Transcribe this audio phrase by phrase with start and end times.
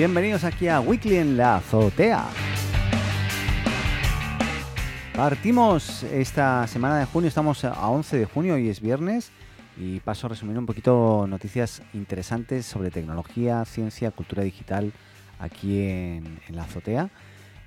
[0.00, 2.24] Bienvenidos aquí a Weekly en la azotea.
[5.14, 9.30] Partimos esta semana de junio, estamos a 11 de junio y es viernes
[9.76, 14.90] y paso a resumir un poquito noticias interesantes sobre tecnología, ciencia, cultura digital
[15.38, 17.10] aquí en, la azotea.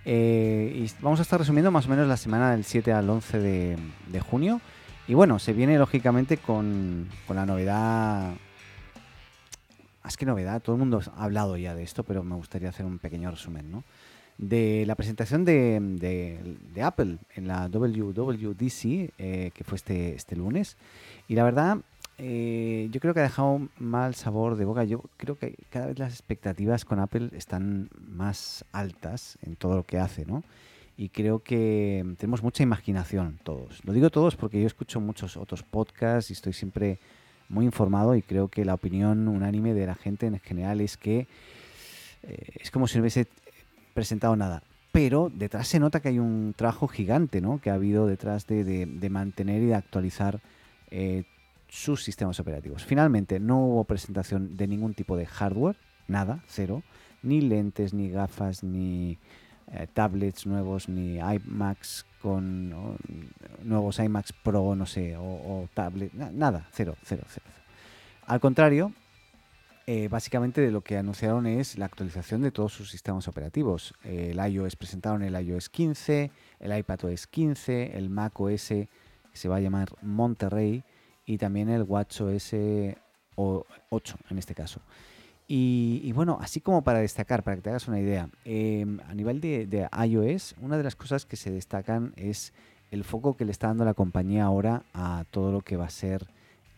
[0.03, 3.37] Eh, y vamos a estar resumiendo más o menos la semana del 7 al 11
[3.37, 4.59] de, de junio.
[5.07, 8.33] Y bueno, se viene lógicamente con, con la novedad
[10.03, 12.85] más que novedad, todo el mundo ha hablado ya de esto, pero me gustaría hacer
[12.85, 13.83] un pequeño resumen, ¿no?
[14.37, 20.35] De la presentación de, de- de Apple en la WWDC, eh, que fue este, este
[20.35, 20.75] lunes.
[21.27, 21.77] Y la verdad,
[22.17, 24.83] eh, yo creo que ha dejado un mal sabor de boca.
[24.83, 29.83] Yo creo que cada vez las expectativas con Apple están más altas en todo lo
[29.83, 30.43] que hace, ¿no?
[30.97, 33.83] Y creo que tenemos mucha imaginación todos.
[33.85, 36.99] Lo digo todos porque yo escucho muchos otros podcasts y estoy siempre
[37.53, 41.27] muy informado y creo que la opinión unánime de la gente en general es que
[42.23, 43.27] eh, es como si no hubiese
[43.93, 44.63] presentado nada.
[44.91, 47.59] Pero detrás se nota que hay un trabajo gigante ¿no?
[47.59, 50.39] que ha habido detrás de, de- mantener y de actualizar
[50.91, 51.23] eh,
[51.67, 52.83] sus sistemas operativos.
[52.85, 55.75] Finalmente, no hubo presentación de ningún tipo de hardware,
[56.07, 56.83] nada, cero.
[57.23, 59.17] Ni lentes, ni gafas, ni
[59.71, 62.73] eh, tablets nuevos, ni iMacs con
[63.63, 67.45] nuevos iMacs Pro, no sé, o, tablet, na- nada, cero, cero, cero.
[67.51, 67.65] cero.
[68.25, 68.93] Al contrario,
[69.85, 73.93] eh, básicamente de lo que anunciaron es la actualización de todos sus sistemas operativos.
[74.05, 76.31] El iOS presentaron el iOS 15,
[76.61, 78.87] el iPadOS 15, el macOS que
[79.33, 80.83] se va a llamar Monterrey
[81.25, 82.53] y también el WatchOS
[83.35, 84.79] o- 8 en este caso.
[85.55, 89.39] Y, bueno, así como para destacar, para que te hagas una idea, eh, a nivel
[89.39, 92.53] de, iOS, una de las cosas que se destacan es
[92.89, 95.89] el foco que le está dando la compañía ahora a todo lo que va a
[95.91, 96.25] ser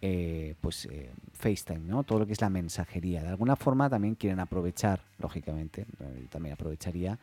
[0.02, 2.04] eh, pues eh, FaceTime, ¿no?
[2.04, 3.22] Todo lo que es la mensajería.
[3.24, 5.86] De alguna forma también quieren aprovechar, lógicamente,
[6.30, 7.18] también aprovecharía,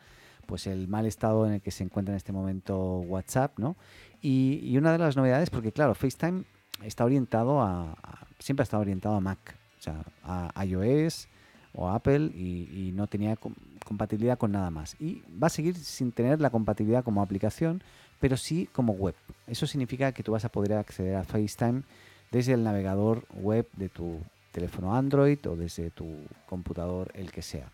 [0.47, 3.75] pues el mal estado en el que se encuentra en este momento WhatsApp, ¿no?
[4.23, 6.45] Y, y una de las novedades, porque claro, FaceTime
[6.83, 11.27] está orientado a, a- siempre ha estado orientado a Mac, o sea, a iOS
[11.73, 14.95] o Apple y, no tenía com- compatibilidad con nada más.
[14.99, 17.83] Y va a seguir sin tener la compatibilidad como aplicación,
[18.19, 19.15] pero sí como web.
[19.47, 21.83] Eso significa que tú vas a poder acceder a FaceTime
[22.31, 24.19] desde el navegador web de tu
[24.51, 26.07] teléfono Android o desde tu
[26.47, 27.71] computador, el que sea.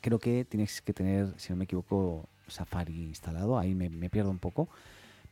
[0.00, 4.38] Creo que tienes que tener, si no me equivoco, Safari instalado, ahí me pierdo un
[4.38, 4.68] poco.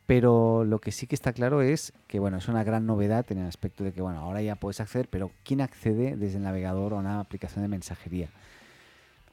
[0.09, 3.37] Pero lo que sí que está claro es que bueno, es una gran novedad en
[3.37, 6.93] el aspecto de que bueno, ahora ya puedes acceder, pero ¿quién accede desde el navegador
[6.93, 8.27] a una aplicación de mensajería?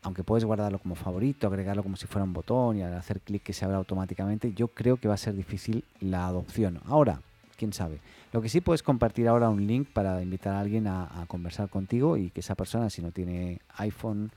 [0.02, 3.42] Aunque puedes guardarlo como favorito, agregarlo como si fuera un botón y al hacer clic
[3.42, 6.78] que se abra automáticamente, yo creo que va a ser difícil la adopción.
[6.84, 7.22] Ahora,
[7.56, 8.00] quién sabe.
[8.34, 12.18] Lo que sí puedes compartir ahora un link para invitar a alguien a, conversar contigo
[12.18, 14.30] y que esa persona, si no tiene iPhone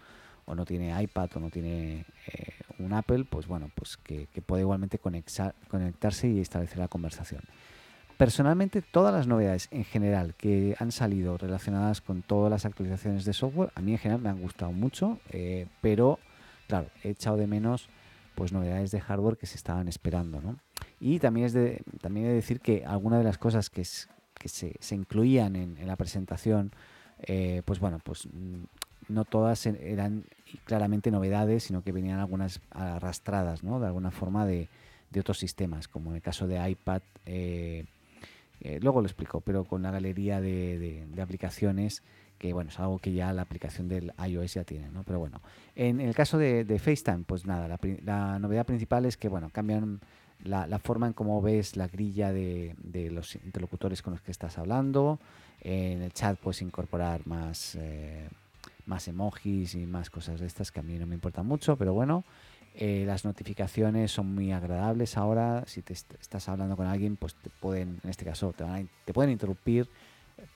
[0.45, 4.61] o no tiene iPad o no tiene eh, un Apple, pues bueno, pues que, puede
[4.63, 7.41] igualmente conexar- conectarse y establecer la conversación.
[8.17, 13.33] Personalmente, todas las novedades en general que han salido relacionadas con todas las actualizaciones de
[13.33, 16.19] software, a mí en general me han gustado mucho, eh, pero
[16.67, 17.87] claro, he echado de menos
[18.35, 20.57] pues novedades de hardware que se estaban esperando, ¿no?
[20.99, 24.95] Y también es de, también he de decir que algunas de las cosas que, se,
[24.95, 26.71] incluían en, la presentación,
[27.19, 28.63] eh, pues bueno, pues mm,
[29.09, 30.25] no todas en- eran
[30.65, 33.79] claramente novedades, sino que venían algunas arrastradas, ¿no?
[33.79, 34.67] De alguna forma de,
[35.11, 37.85] de otros sistemas, como en el caso de iPad, eh,
[38.61, 42.03] eh, luego lo explico, pero con la galería de, de- aplicaciones,
[42.37, 45.03] que bueno, es algo que ya la aplicación del iOS ya tiene, ¿no?
[45.03, 45.41] Pero bueno,
[45.75, 49.49] en, el caso de, de FaceTime, pues nada, la, la novedad principal es que, bueno,
[49.51, 49.99] cambian
[50.43, 54.31] la, la forma en cómo ves la grilla de, de los interlocutores con los que
[54.31, 55.19] estás hablando.
[55.61, 58.29] En el chat puedes incorporar más, eh,
[58.89, 61.93] más emojis y más cosas de estas que a mí no me importan mucho, pero
[61.93, 62.25] bueno.
[62.75, 65.63] Eh, las notificaciones son muy agradables ahora.
[65.67, 68.89] Si te est- estás hablando con alguien, pues te pueden, en este caso, te, van
[69.07, 69.87] a pueden interrumpir,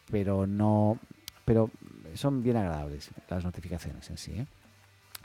[0.10, 1.00] pero no,
[1.46, 1.70] pero
[2.14, 4.32] son bien agradables las notificaciones en sí.
[4.34, 4.46] ¿eh?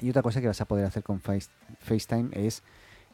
[0.00, 2.62] Y otra cosa que vas a poder hacer con FaceTime es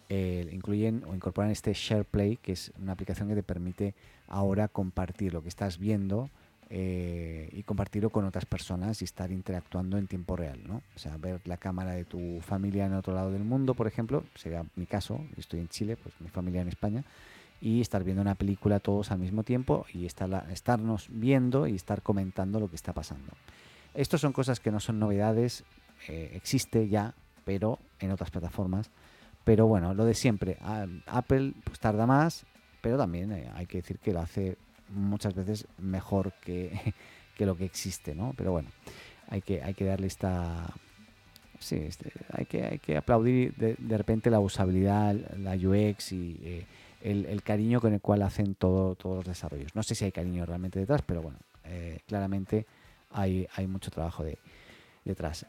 [0.08, 3.94] eh, incluyen o incorporan este SharePlay, que es una aplicación que te permite
[4.28, 6.30] ahora compartir lo que estás viendo
[6.70, 10.82] eh, y compartirlo con otras personas y estar interactuando en tiempo real, ¿no?
[10.96, 14.24] O sea, ver la cámara de tu familia en otro lado del mundo, por ejemplo,
[14.34, 17.04] sería mi caso, estoy en Chile, pues mi familia en España,
[17.60, 22.02] y estar viendo una película todos al mismo tiempo y estar, estarnos viendo y estar
[22.02, 23.32] comentando lo que está pasando.
[23.94, 25.64] Estas son cosas que no son novedades,
[26.08, 27.14] eh, existe ya,
[27.44, 28.90] pero en otras plataformas.
[29.44, 30.58] Pero bueno, lo de siempre,
[31.06, 32.46] Apple pues tarda más,
[32.80, 34.56] pero también eh, hay que decir que lo hace
[34.94, 36.94] muchas veces mejor que,
[37.38, 38.34] lo que existe, ¿no?
[38.36, 38.68] Pero bueno,
[39.28, 40.72] hay que, hay que darle esta...
[41.58, 46.66] Sí, este, hay, que, hay que aplaudir de, repente la usabilidad, la UX y eh,
[47.00, 49.74] el, cariño con el cual hacen todo, todos los desarrollos.
[49.74, 52.66] No sé si hay cariño realmente detrás, pero bueno, eh, claramente
[53.10, 54.38] hay, hay mucho trabajo de,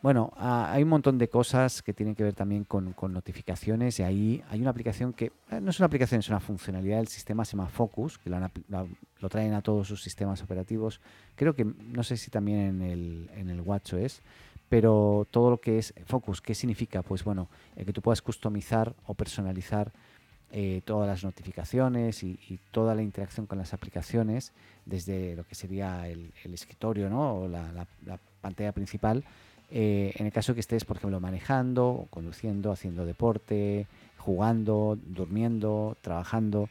[0.02, 4.04] Bueno, ah, hay un montón de cosas que tienen que ver también con, notificaciones y
[4.04, 7.46] ahí hay una aplicación que eh, no es una aplicación, es una funcionalidad del sistema,
[7.46, 11.00] se llama Focus, que lo, traen a todos sus sistemas operativos.
[11.36, 14.22] Creo que, no sé si también en el, en el WatchOS,
[14.68, 17.02] pero todo lo que es Focus, ¿qué significa?
[17.02, 17.48] Pues bueno,
[17.78, 19.94] que tú puedas customizar o personalizar
[20.52, 24.54] eh, todas las notificaciones y, toda la interacción con las aplicaciones
[24.86, 27.36] desde lo que sería el, escritorio ¿no?
[27.40, 27.88] o la,
[28.42, 29.24] pantalla principal.
[29.72, 33.88] Eh, en el caso que estés, por ejemplo, manejando, conduciendo, haciendo deporte,
[34.18, 36.70] jugando, durmiendo, trabajando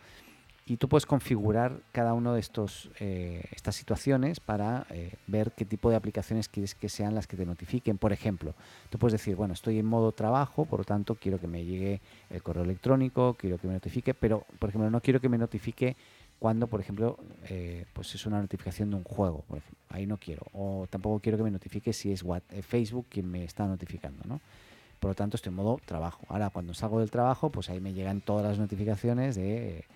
[0.66, 5.66] y tú puedes configurar cada uno de estos eh, estas situaciones para eh, ver qué
[5.66, 7.98] tipo de aplicaciones quieres que sean las que te notifiquen.
[7.98, 8.54] Por ejemplo,
[8.88, 12.00] tú puedes decir, bueno, estoy en modo trabajo, por lo tanto quiero que me llegue
[12.30, 15.96] el correo electrónico, quiero que me notifique, pero por ejemplo no quiero que me notifique
[16.44, 17.16] cuando, por ejemplo,
[17.48, 19.46] eh, pues es una notificación de un juego,
[19.88, 20.42] ahí no quiero.
[20.52, 22.22] O tampoco quiero que me notifique si es
[22.60, 24.42] Facebook quien me está notificando, ¿no?
[25.00, 26.26] Por lo tanto, estoy en modo trabajo.
[26.28, 29.86] Ahora, cuando salgo del trabajo, pues ahí me llegan todas las notificaciones de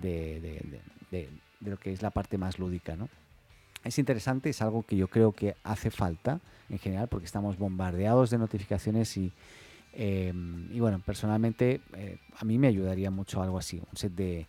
[0.00, 2.96] de, lo que es la parte más lúdica.
[2.96, 3.08] ¿no?
[3.84, 8.30] Es interesante, es algo que yo creo que hace falta en general porque estamos bombardeados
[8.30, 9.32] de notificaciones y,
[9.94, 14.46] em, y bueno, personalmente eh, a mí me ayudaría mucho algo así, un set de,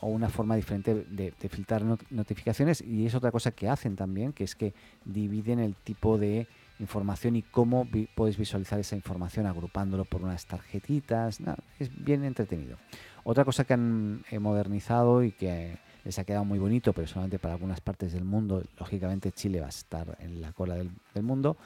[0.00, 4.44] o una forma diferente de, filtrar notificaciones y es otra cosa que hacen también, que
[4.44, 6.46] es que dividen el tipo de
[6.80, 11.38] información y cómo puedes visualizar esa información agrupándolo por unas tarjetitas.
[11.78, 12.78] es bien entretenido.
[13.24, 17.38] Otra cosa que han eh, modernizado y que les ha quedado muy bonito, pero solamente
[17.38, 20.90] para algunas partes del mundo, lógicamente Chile va a estar en la cola del,
[21.22, 21.56] mundo,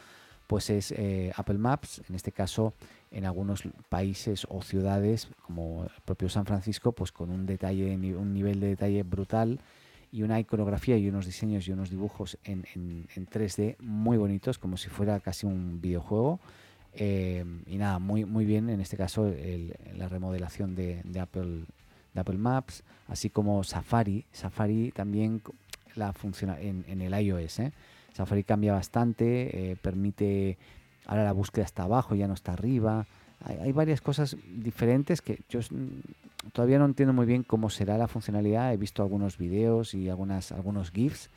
[0.49, 2.75] pues es eh, Apple Maps, en este caso
[3.13, 8.33] en algunos países o ciudades como el propio San Francisco, pues con un detalle, un
[8.33, 9.61] nivel de detalle brutal
[10.11, 14.77] y una iconografía y unos diseños y unos dibujos en, en 3D muy bonitos, como
[14.79, 16.41] si fuera casi un videojuego.
[16.95, 19.33] Eh, y nada, muy, muy bien en este caso
[19.95, 21.67] la remodelación de, Apple,
[22.15, 24.25] Apple Maps, así como Safari.
[24.33, 25.43] Safari también
[25.95, 27.61] la funciona en, el iOS.
[27.61, 27.73] ¿eh?
[28.19, 30.59] Safari cambia bastante, eh, permite
[31.07, 33.07] ahora la búsqueda está abajo, ya no está arriba.
[33.45, 35.61] Hay, varias cosas diferentes que yo
[36.53, 38.73] todavía no entiendo muy bien cómo será la funcionalidad.
[38.73, 41.31] He visto algunos videos y algunas, algunos GIFs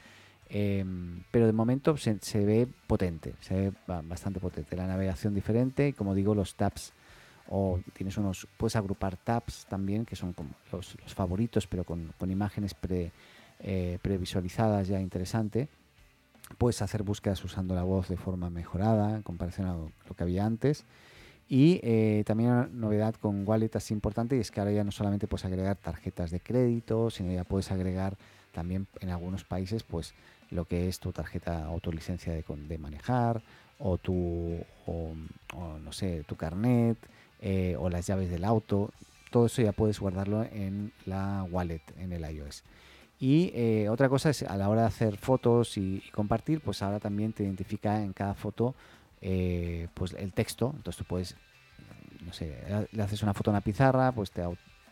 [0.53, 4.75] Em, pero de momento se, ve potente, se ve bastante potente.
[4.75, 6.91] La navegación diferente como digo, los tabs
[7.47, 12.73] o tienes unos, puedes agrupar tabs también que son como los, favoritos pero con, imágenes
[12.73, 13.13] pre,
[13.61, 15.69] eh, previsualizadas ya interesante.
[16.57, 20.45] Puedes hacer búsquedas usando la voz de forma mejorada en comparación a lo, que había
[20.45, 20.85] antes.
[21.47, 24.91] Y eh, también una novedad con Wallet así importante y es que ahora ya no
[24.91, 28.17] solamente puedes agregar tarjetas de crédito, sino ya puedes agregar
[28.53, 30.13] también en algunos países pues
[30.49, 33.41] lo que es tu tarjeta o tu licencia de, de manejar
[33.83, 35.13] o tu, o,
[35.83, 36.97] no sé, tu carnet
[37.41, 38.91] eh, o las llaves del auto.
[39.31, 42.63] Todo eso ya puedes guardarlo en la wallet, en el iOS.
[43.21, 46.99] Y eh, otra cosa es a la hora de hacer fotos y, compartir, pues ahora
[46.99, 48.73] también te identifica en cada foto
[49.21, 50.73] eh, pues el texto.
[50.75, 51.35] Entonces tú puedes,
[52.25, 52.57] no sé,
[52.91, 54.43] le haces una foto a una pizarra, pues te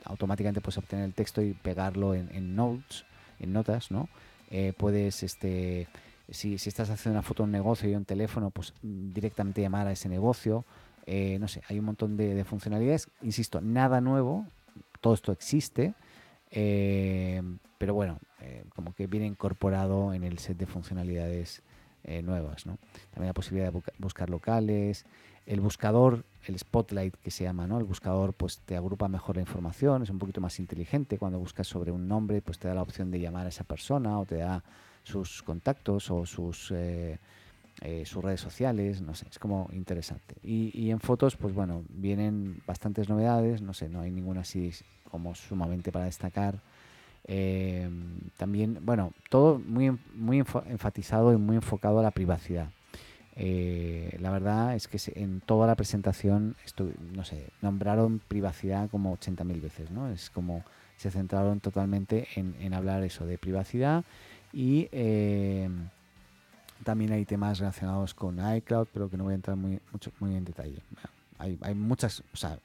[0.06, 3.04] automáticamente puedes obtener el texto y pegarlo en, notes,
[3.40, 4.10] en notas, ¿no?
[4.52, 5.88] Eh, puedes, este,
[6.30, 9.92] si, estás haciendo una foto de un negocio y un teléfono, pues directamente llamar a
[9.92, 10.66] ese negocio.
[11.06, 13.10] Eh, no sé, hay un montón de, funcionalidades.
[13.22, 14.46] Insisto, nada nuevo,
[15.02, 15.94] todo esto existe,
[16.52, 17.42] eh,
[17.78, 18.20] pero bueno,
[18.76, 21.62] como que viene incorporado en el set de funcionalidades
[22.24, 22.66] nuevas.
[22.66, 22.78] ¿no?
[23.12, 25.06] También la posibilidad de buscar locales,
[25.50, 27.80] el buscador, el spotlight que se llama, ¿no?
[27.80, 31.18] El buscador pues te agrupa mejor la información, es un poquito más inteligente.
[31.18, 34.20] Cuando buscas sobre un nombre, pues te da la opción de llamar a esa persona
[34.20, 34.64] o te da
[35.02, 37.18] sus contactos o sus eh,
[37.82, 40.36] eh, sus redes sociales, no sé, es como interesante.
[40.44, 44.72] Y, en fotos, pues bueno, vienen bastantes novedades, no sé, no hay ninguna así
[45.10, 46.60] como sumamente para destacar.
[47.26, 52.70] Em, también, bueno, todo muy, muy enfatizado y muy enfocado a la privacidad.
[53.36, 56.58] Eh, la verdad es que en toda la presentación,
[57.14, 60.10] no sé, nombraron privacidad como 80.000 veces, ¿no?
[60.10, 60.66] Es como
[60.98, 64.04] se centraron totalmente en, hablar eso de privacidad
[64.52, 65.88] y em,
[66.84, 70.36] también hay temas relacionados con iCloud, pero que no voy a entrar muy, mucho, muy
[70.36, 70.82] en detalle.
[71.38, 72.60] Hay, hay muchas, o sea,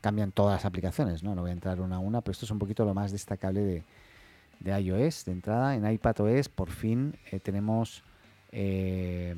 [0.00, 1.34] cambian todas las aplicaciones, ¿no?
[1.34, 3.60] No voy a entrar una a una, pero esto es un poquito lo más destacable
[3.60, 3.82] de,
[4.60, 5.24] de iOS.
[5.24, 8.02] De entrada, en iPadOS por fin eh, tenemos
[8.52, 9.34] eh,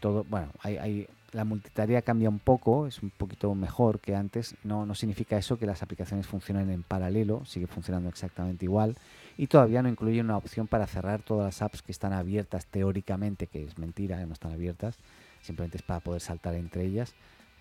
[0.00, 4.54] todo, bueno, hay, hay, la multitarea cambia un poco, es un poquito mejor que antes.
[4.64, 8.96] No, no significa eso que las aplicaciones funcionen en paralelo, sigue funcionando exactamente igual.
[9.38, 13.46] Y todavía no incluye una opción para cerrar todas las apps que están abiertas teóricamente,
[13.46, 14.98] que es mentira, que no están abiertas,
[15.40, 17.14] simplemente es para poder saltar entre ellas.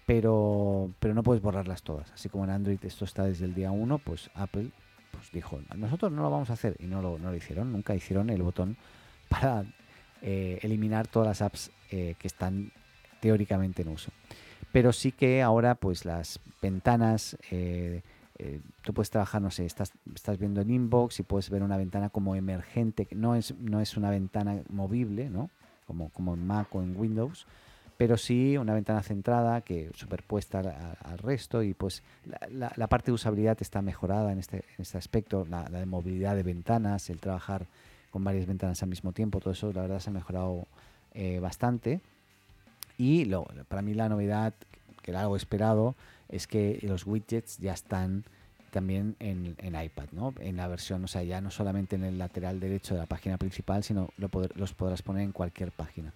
[0.05, 2.11] Pero, pero no puedes borrarlas todas.
[2.11, 4.71] Así como en Android esto está desde el día 1, pues Apple
[5.11, 6.75] pues dijo, nosotros no lo vamos a hacer.
[6.79, 8.77] Y no lo, no lo hicieron, nunca hicieron el botón
[9.29, 9.65] para
[10.21, 12.71] eh, eliminar todas las apps eh, que están
[13.19, 14.11] teóricamente en uso.
[14.71, 18.01] Pero sí que ahora pues las ventanas, eh,
[18.83, 22.09] tú puedes trabajar, no sé, estás, estás viendo en inbox y puedes ver una ventana
[22.09, 25.49] como emergente, que no es, no es una ventana movible, ¿no?
[25.85, 27.47] Como, como en Mac o en Windows,
[27.97, 30.59] pero sí una ventana centrada que superpuesta
[31.03, 32.03] al, resto y pues
[32.51, 36.43] la, parte de usabilidad está mejorada en este, en este aspecto, la, de movilidad de
[36.43, 37.65] ventanas, el trabajar
[38.11, 40.67] con varias ventanas al mismo tiempo, todo eso la verdad se ha mejorado
[41.13, 42.01] eh, bastante.
[42.99, 44.53] Y lo, para mí la novedad,
[45.07, 45.95] que algo esperado,
[46.27, 48.25] es que los widgets ya están
[48.71, 50.33] también en, iPad, ¿no?
[50.39, 53.37] En la versión, o sea, ya no solamente en el lateral derecho de la página
[53.37, 56.13] principal, sino lo los podrás poner en cualquier página.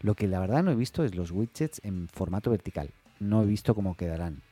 [0.00, 2.90] Lo que la verdad no he visto es los widgets en formato vertical.
[3.20, 4.42] No he visto cómo quedarán.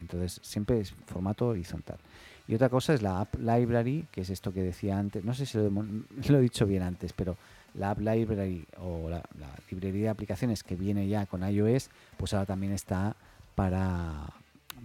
[0.00, 1.98] Entonces, siempre es formato horizontal.
[2.46, 5.24] Y otra cosa es la App Library, que es esto que decía antes.
[5.24, 5.68] No sé si lo,
[6.38, 7.36] he dicho bien antes, pero
[7.74, 9.22] la App Library o la,
[9.70, 13.16] librería de aplicaciones que viene ya con iOS, pues ahora también está
[13.54, 14.32] para,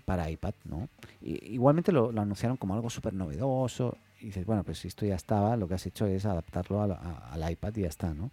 [0.05, 0.89] para iPad, ¿no?
[1.21, 3.97] igualmente lo, anunciaron como algo súper novedoso.
[4.19, 7.51] Y dices, bueno, pues si esto ya estaba, lo que has hecho es adaptarlo al
[7.51, 8.31] iPad y ya está, ¿no?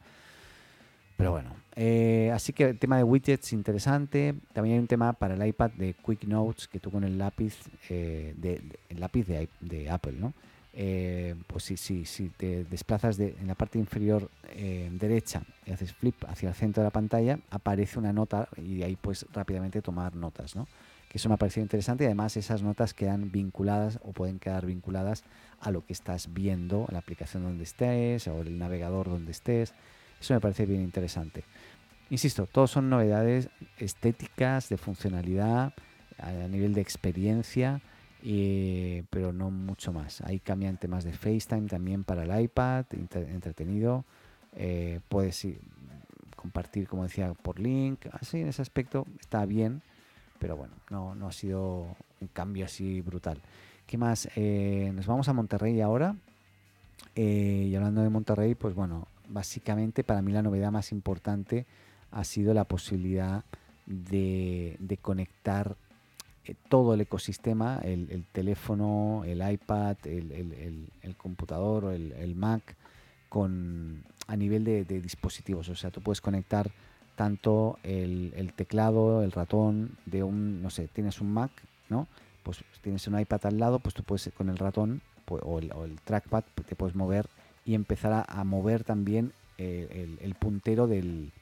[1.16, 4.34] Pero bueno, eh, así que el tema de widgets interesante.
[4.52, 7.56] También hay un tema para el iPad de Quick Notes que tú con el lápiz,
[7.88, 10.32] eh, de, el lápiz de, Apple, ¿no?
[10.76, 12.04] Eh, pues si,
[12.36, 14.28] te desplazas de, en la parte inferior
[14.90, 18.96] derecha y haces flip hacia el centro de la pantalla, aparece una nota y ahí
[18.96, 20.66] puedes rápidamente tomar notas, ¿no?
[21.08, 24.66] Que eso me ha parecido interesante y además esas notas quedan vinculadas o pueden quedar
[24.66, 25.22] vinculadas
[25.60, 29.74] a lo que estás viendo, la aplicación donde estés o el navegador donde estés.
[30.20, 31.44] Eso me parece bien interesante.
[32.10, 35.72] Insisto, todos son novedades estéticas, de funcionalidad,
[36.18, 37.80] a nivel de experiencia,
[39.10, 40.22] pero no mucho más.
[40.22, 44.04] Ahí cambian temas de FaceTime también para el iPad, entretenido.
[44.56, 45.46] Eh, puedes
[46.36, 48.06] compartir, como decía, por link.
[48.12, 49.82] Así en ese aspecto está bien,
[50.38, 53.40] pero bueno, no, ha sido un cambio así brutal.
[53.86, 54.28] ¿Qué más?
[54.36, 56.16] Eh, nos vamos a Monterrey ahora.
[57.14, 61.66] Eh, y hablando de Monterrey, pues bueno, básicamente para mí la novedad más importante
[62.10, 63.44] ha sido la posibilidad
[63.86, 65.76] de, conectar
[66.46, 72.76] eh, todo el ecosistema, el, teléfono, el iPad, el, computador o el, Mac,
[73.28, 75.68] con, a nivel de, dispositivos.
[75.68, 76.70] O sea, tú puedes conectar
[77.16, 81.50] tanto el, teclado, el ratón de un, no sé, tienes un Mac,
[81.88, 82.08] ¿no?
[82.42, 85.72] Pues tienes un iPad al lado, pues tú puedes con el ratón pues, o, el,
[85.72, 87.26] o trackpad te puedes mover
[87.64, 91.32] y empezar a, mover también eh, el, puntero del,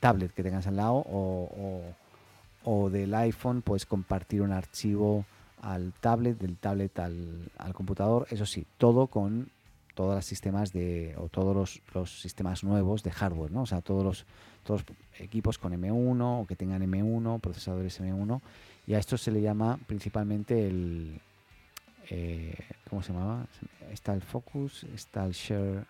[0.00, 1.82] tablet que tengas al lado o,
[2.90, 5.24] del iPhone, puedes compartir un archivo
[5.62, 9.50] al tablet, del tablet al, computador, eso sí, todo con
[9.94, 13.62] todos los sistemas de o todos los, sistemas nuevos de hardware, ¿no?
[13.62, 14.26] O sea, todos los,
[14.64, 14.84] todos
[15.18, 18.40] equipos con M1 o que tengan M1, procesadores M1,
[18.86, 21.20] y a esto se le llama principalmente el,
[22.10, 22.54] eh,
[22.90, 23.46] ¿cómo se llamaba?
[23.92, 25.84] Está el Focus, está el Share,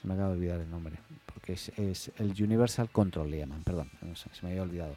[0.00, 3.90] se me acaba de olvidar el nombre, porque es, el Universal Control, le llaman, perdón,
[4.14, 4.96] se me había olvidado.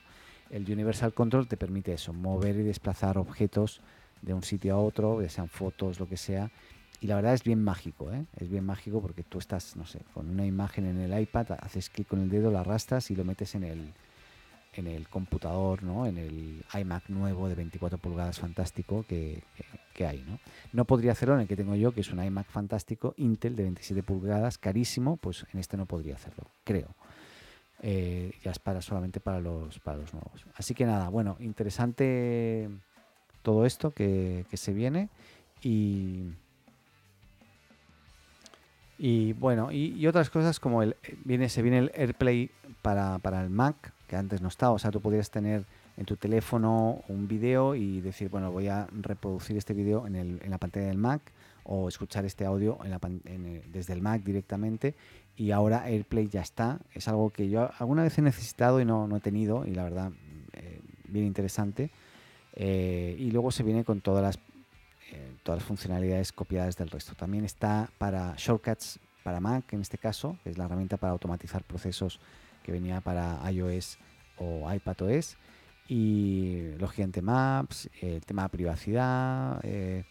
[0.50, 3.82] El Universal Control te permite eso, mover y desplazar objetos
[4.22, 6.51] de un sitio a otro, ya sean fotos, lo que sea,
[7.00, 8.25] y la verdad es bien mágico, ¿eh?
[8.38, 11.89] es bien mágico porque tú estás, no sé, con una imagen en el iPad, haces
[11.89, 13.94] clic con el dedo, la arrastras y lo metes en el,
[14.74, 16.08] en el computador, ¿no?
[16.08, 19.44] en el iMac nuevo de 24 pulgadas fantástico que,
[20.00, 20.24] hay.
[20.27, 20.39] ¿no?
[20.74, 23.63] no podría hacerlo en el que tengo yo, que es un iMac fantástico Intel de
[23.63, 26.96] 27 pulgadas, carísimo, pues en este no podría hacerlo, creo.
[27.81, 30.46] Eh, ya es para solamente para los, para los nuevos.
[30.55, 32.69] Así que nada, bueno, interesante
[33.43, 35.10] todo esto que, se viene
[35.62, 36.31] y,
[38.98, 42.50] y bueno, y, otras cosas como el viene, se viene el AirPlay
[42.81, 45.65] para, para el Mac, que antes no estaba, o sea, tú podrías tener
[45.98, 50.50] en tu teléfono un vídeo y decir, bueno, voy a reproducir este vídeo en, en,
[50.50, 51.22] la pantalla del Mac
[51.63, 52.77] o escuchar este audio
[53.72, 54.96] desde el Mac directamente
[55.38, 56.79] y ahora AirPlay ya está.
[56.94, 59.84] Es algo que yo alguna vez he necesitado y no, no he tenido y la
[59.84, 60.12] verdad,
[60.53, 61.91] eh, bien interesante.
[62.53, 64.39] Eh, y luego se viene con todas las,
[65.12, 67.13] eh, todas las funcionalidades copiadas del resto.
[67.15, 71.63] También está para shortcuts para Mac en este caso, que es la herramienta para automatizar
[71.63, 72.20] procesos
[72.63, 73.98] que venía para iOS
[74.38, 75.38] o iPadOS
[75.88, 80.03] y lógicamente Maps, el tema de privacidad, eh,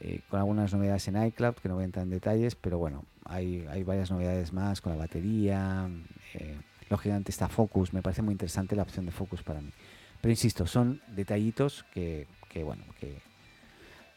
[0.00, 3.04] eh, con algunas novedades en iCloud que no voy a entrar en detalles, pero bueno,
[3.24, 5.88] hay, hay varias novedades más con la batería,
[6.34, 6.56] eh,
[6.88, 9.70] lógicamente está Focus, me parece muy interesante la opción de Focus para mí.
[10.20, 13.18] Pero insisto, son detallitos que, que bueno, que,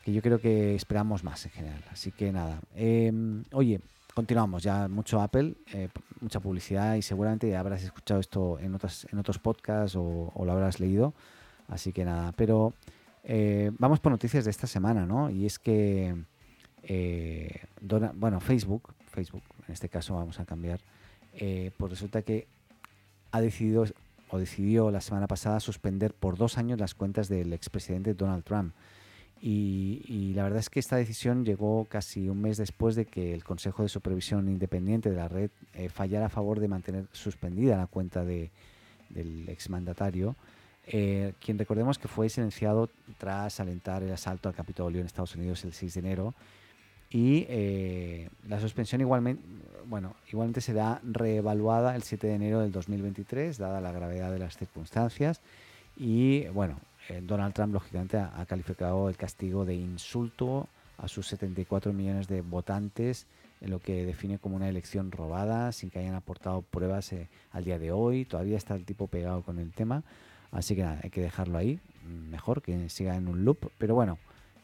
[0.03, 1.83] que, yo creo que esperamos más en general.
[1.91, 3.79] Así que nada, em, oye,
[4.13, 5.89] continuamos ya mucho Apple, eh,
[6.21, 10.51] mucha publicidad y seguramente ya habrás escuchado esto en otros, en otros podcasts o, lo
[10.51, 11.13] habrás leído.
[11.67, 12.73] Así que nada, pero
[13.23, 15.31] eh, vamos por noticias de esta semana, ¿no?
[15.31, 16.15] Y es que,
[16.87, 17.65] eh,
[18.15, 20.79] bueno, Facebook, Facebook, en este caso vamos a cambiar,
[21.77, 22.47] pues resulta que
[23.31, 23.85] ha decidido
[24.29, 28.73] o decidió la semana pasada suspender por dos años las cuentas del expresidente Donald Trump.
[29.41, 33.43] Y, la verdad es que esta decisión llegó casi un mes después de que el
[33.43, 37.85] Consejo de Supervisión Independiente de la red eh, fallara a favor de mantener suspendida la
[37.85, 38.49] cuenta de,
[39.09, 40.35] del exmandatario,
[40.87, 42.89] eh, quien recordemos que fue silenciado
[43.19, 46.33] tras alentar el asalto al Capitolio en Estados Unidos el 6 de enero.
[47.15, 49.41] Y eh, la suspensión igualmente,
[49.85, 54.57] bueno, igualmente será reevaluada el 7 de enero del 2023, dada la gravedad de las
[54.57, 55.39] circunstancias.
[55.95, 61.93] Y bueno, eh, Donald Trump, lógicamente, ha, calificado el castigo de insulto a sus 74
[61.93, 63.27] millones de votantes
[63.61, 67.63] en lo que define como una elección robada, sin que hayan aportado pruebas eh, al
[67.63, 68.25] día de hoy.
[68.25, 70.03] Todavía está el tipo pegado con el tema.
[70.51, 71.79] Así que nada, hay que dejarlo ahí.
[72.05, 73.71] Mm, mejor que siga en un loop.
[73.77, 74.17] Pero bueno,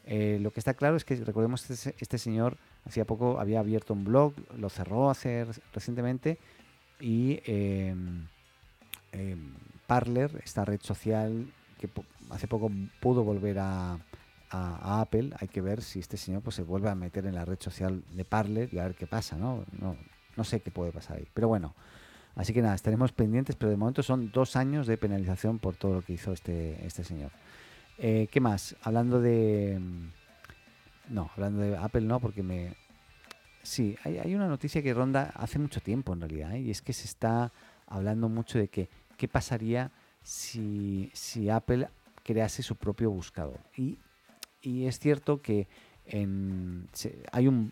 [0.04, 3.60] eh, lo que está claro es que recordemos que este, este, señor hacía poco había
[3.60, 6.38] abierto un blog, lo cerró hace recientemente
[7.00, 8.26] y em,
[9.86, 11.46] Parler, esta red social
[11.78, 11.88] que
[12.30, 13.98] hace poco pudo volver a,
[14.54, 17.58] Apple, hay que ver si este señor pues, se vuelve a meter en la red
[17.58, 19.64] social de Parler y a ver qué pasa, ¿no?
[19.80, 19.96] No,
[20.36, 21.26] no sé qué puede pasar ahí.
[21.32, 21.74] Pero bueno,
[22.34, 25.94] así que nada, estaremos pendientes, pero de momento son dos años de penalización por todo
[25.94, 27.30] lo que hizo este, este señor.
[27.98, 28.76] Eh, ¿Qué más?
[28.82, 29.80] Hablando de...
[31.08, 32.74] No, hablando de Apple no, porque me...
[33.62, 36.92] Sí, hay, hay una noticia que ronda hace mucho tiempo en realidad, y es que
[36.92, 37.52] se está
[37.86, 41.88] hablando mucho de que qué pasaría si, si Apple
[42.24, 43.60] crease su propio buscador.
[43.76, 43.98] Y,
[44.60, 45.68] y es cierto que
[46.06, 46.88] en,
[47.30, 47.70] hay un,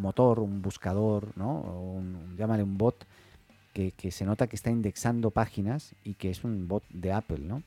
[0.00, 1.60] motor, un buscador, ¿no?
[1.60, 3.06] Un, llámale un bot,
[3.72, 7.40] que, que, se nota que está indexando páginas y que es un bot de Apple,
[7.40, 7.62] ¿no?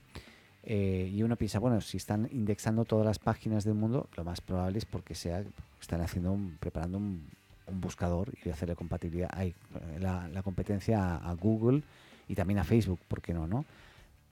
[0.66, 4.42] Eh, y uno piensa, bueno, si están indexando todas las páginas del mundo, lo más
[4.42, 5.44] probable es porque sea,
[5.80, 7.24] están haciendo preparando un,
[7.72, 9.56] buscador y hacerle compatibilidad, hay
[10.00, 11.82] la, competencia a, a, Google
[12.28, 13.48] y también a Facebook, ¿por qué no?
[13.48, 13.66] no?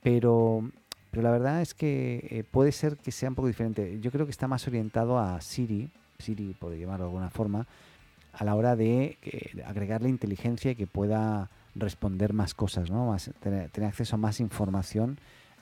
[0.03, 0.69] Pero,
[1.09, 3.99] pero la verdad es que eh, puede ser que sea un poco diferente.
[4.01, 7.65] Yo creo que está más orientado a Siri, Siri por llamarlo de alguna forma,
[8.33, 13.07] a la hora de eh, agregarle inteligencia y que pueda responder más cosas, ¿no?
[13.07, 15.17] Más, tener, acceso a más información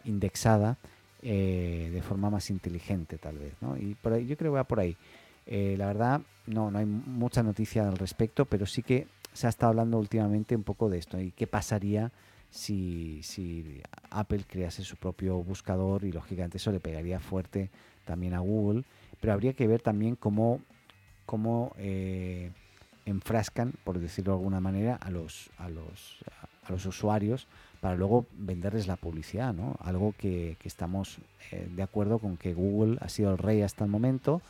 [0.06, 0.78] indexada
[1.22, 3.78] eh, de forma más inteligente tal vez, ¿no?
[3.78, 4.96] Y por ahí, yo creo que va por ahí.
[5.48, 9.70] la verdad, no, no hay mucha noticia al respecto, pero sí que se ha estado
[9.70, 12.12] hablando últimamente un poco de esto y qué pasaría
[12.52, 17.70] si, Apple crease su propio buscador y lógicamente eso le pegaría fuerte
[18.06, 18.84] también a Google,
[19.20, 20.60] pero habría que ver también cómo,
[21.26, 22.52] cómo eh,
[23.06, 26.18] enfrascan, por decirlo de alguna manera, a los, a los,
[26.64, 27.48] a los usuarios
[27.82, 29.76] para luego venderles la publicidad, ¿no?
[29.82, 31.17] Algo que, estamos
[31.52, 34.41] eh, de acuerdo con que Google ha sido el rey hasta el momento,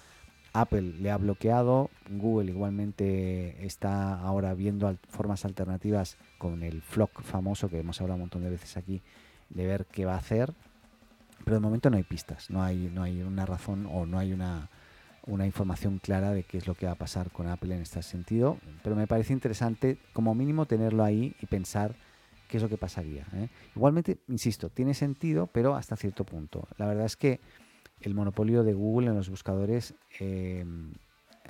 [0.53, 7.69] Apple le ha bloqueado, Google igualmente está ahora viendo formas alternativas con el Flock famoso
[7.69, 9.01] que hemos hablado un montón de veces aquí
[9.49, 10.53] de ver qué va a hacer,
[11.45, 14.33] pero de momento no hay pistas, no hay, no hay una razón o no hay
[14.33, 14.69] una,
[15.25, 18.03] una información clara de qué es lo que va a pasar con Apple en este
[18.03, 21.95] sentido, pero me parece interesante como mínimo tenerlo ahí y pensar
[22.51, 23.25] qué es lo que pasaría.
[23.33, 23.47] ¿eh?
[23.75, 26.67] Igualmente, insisto, tiene sentido, pero hasta cierto punto.
[26.77, 27.39] La verdad es que
[28.01, 30.65] el monopolio de Google en los buscadores eh,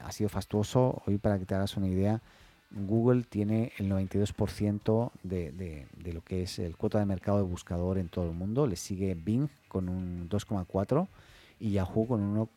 [0.01, 1.01] ha sido fastuoso.
[1.07, 2.21] Hoy, para que te hagas una idea,
[2.69, 8.07] Google tiene el 92% de, lo que es el cuota de mercado de buscador en
[8.07, 8.67] todo el mundo.
[8.67, 11.07] Le sigue Bing con un 2,4%
[11.59, 12.47] y Yahoo con un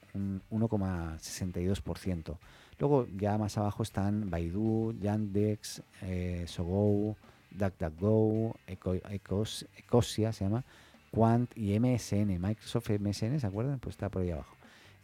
[0.51, 2.37] 1,62%.
[2.79, 7.17] Luego ya más abajo están Baidu, Yandex, eh, Sogou,
[7.55, 10.65] DuckDuckGo, Ecosia se llama,
[11.11, 12.41] Quant y MSN.
[12.41, 13.79] Microsoft MSN, ¿se acuerdan?
[13.79, 14.55] Pues está por ahí abajo.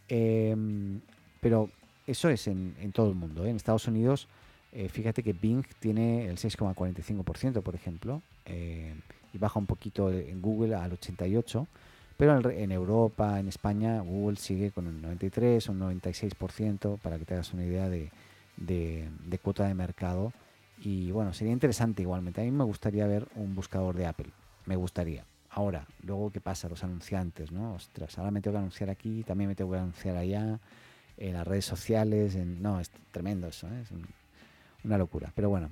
[0.08, 1.00] Em,
[1.40, 1.70] pero
[2.06, 3.44] eso es en, todo el mundo.
[3.44, 3.50] ¿eh?
[3.50, 4.26] En Estados Unidos,
[4.72, 8.94] eh, fíjate que Bing tiene el 6,45%, por ejemplo, eh,
[9.32, 11.66] y baja un poquito en Google al 88%.
[12.16, 17.32] Pero en Europa, en España, Google sigue con un 93, un 96%, para que te
[17.32, 18.10] hagas una idea de,
[18.58, 20.30] de, cuota de mercado.
[20.80, 22.40] Y bueno, sería interesante igualmente.
[22.40, 24.30] A mí me gustaría ver un buscador de Apple.
[24.66, 25.24] Me gustaría.
[25.50, 26.68] Ahora, luego, ¿qué pasa?
[26.68, 27.74] Los anunciantes, ¿no?
[27.74, 30.58] Ostras, ahora me tengo que anunciar aquí, también me tengo que anunciar allá,
[31.16, 32.34] en las redes sociales.
[32.34, 32.62] En...
[32.62, 33.82] No, es tremendo eso, ¿eh?
[33.82, 33.90] es
[34.84, 35.32] una locura.
[35.34, 35.70] Pero bueno,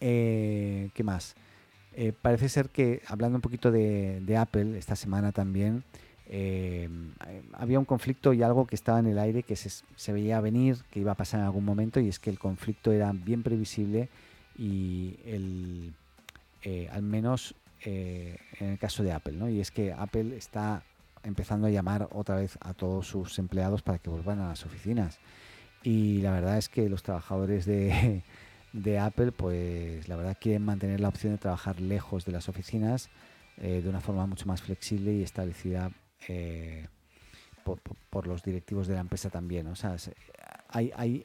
[0.00, 1.34] eh, ¿qué más?
[1.96, 5.84] Eh, parece ser que, hablando un poquito de, Apple, esta semana también,
[6.28, 6.88] eh,
[7.52, 11.00] había un conflicto y algo que estaba en el aire que se, veía venir, que
[11.00, 14.08] iba a pasar en algún momento, y es que el conflicto era bien previsible
[14.56, 15.92] y el,
[16.62, 17.54] eh, al menos
[17.86, 19.50] en el caso de Apple, ¿no?
[19.50, 20.82] Y es que Apple está
[21.22, 25.18] empezando a llamar otra vez a todos sus empleados para que vuelvan a las oficinas.
[25.82, 28.22] Y la verdad es que los trabajadores de,
[28.72, 33.10] de Apple, pues la verdad quieren mantener la opción de trabajar lejos de las oficinas
[33.58, 35.92] eh, de una forma mucho más flexible y establecida
[36.28, 36.86] eh,
[38.10, 39.66] por, los directivos de la empresa también.
[39.66, 39.96] O sea,
[40.68, 41.24] hay,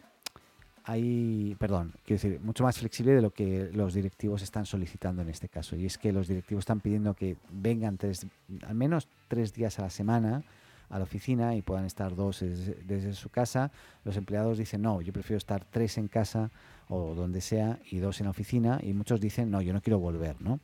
[0.83, 5.29] hay, perdón, quiero decir, mucho más flexible de lo que los directivos están solicitando en
[5.29, 5.75] este caso.
[5.75, 8.25] Y es que los directivos están pidiendo que vengan tres,
[8.65, 10.43] al menos tres días a la semana
[10.89, 13.71] a la oficina y puedan estar dos desde, su casa.
[14.03, 16.51] Los empleados dicen, no, yo prefiero estar tres en casa
[16.87, 19.99] o donde sea y dos en la oficina y muchos dicen, no, yo no quiero
[19.99, 20.59] volver, ¿no?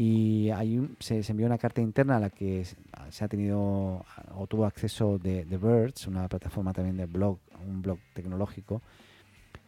[0.00, 2.64] Y hay se, envió una carta interna a la que
[3.10, 4.04] se ha tenido
[4.36, 8.80] o tuvo acceso de, The Birds, una plataforma también de blog, un blog tecnológico.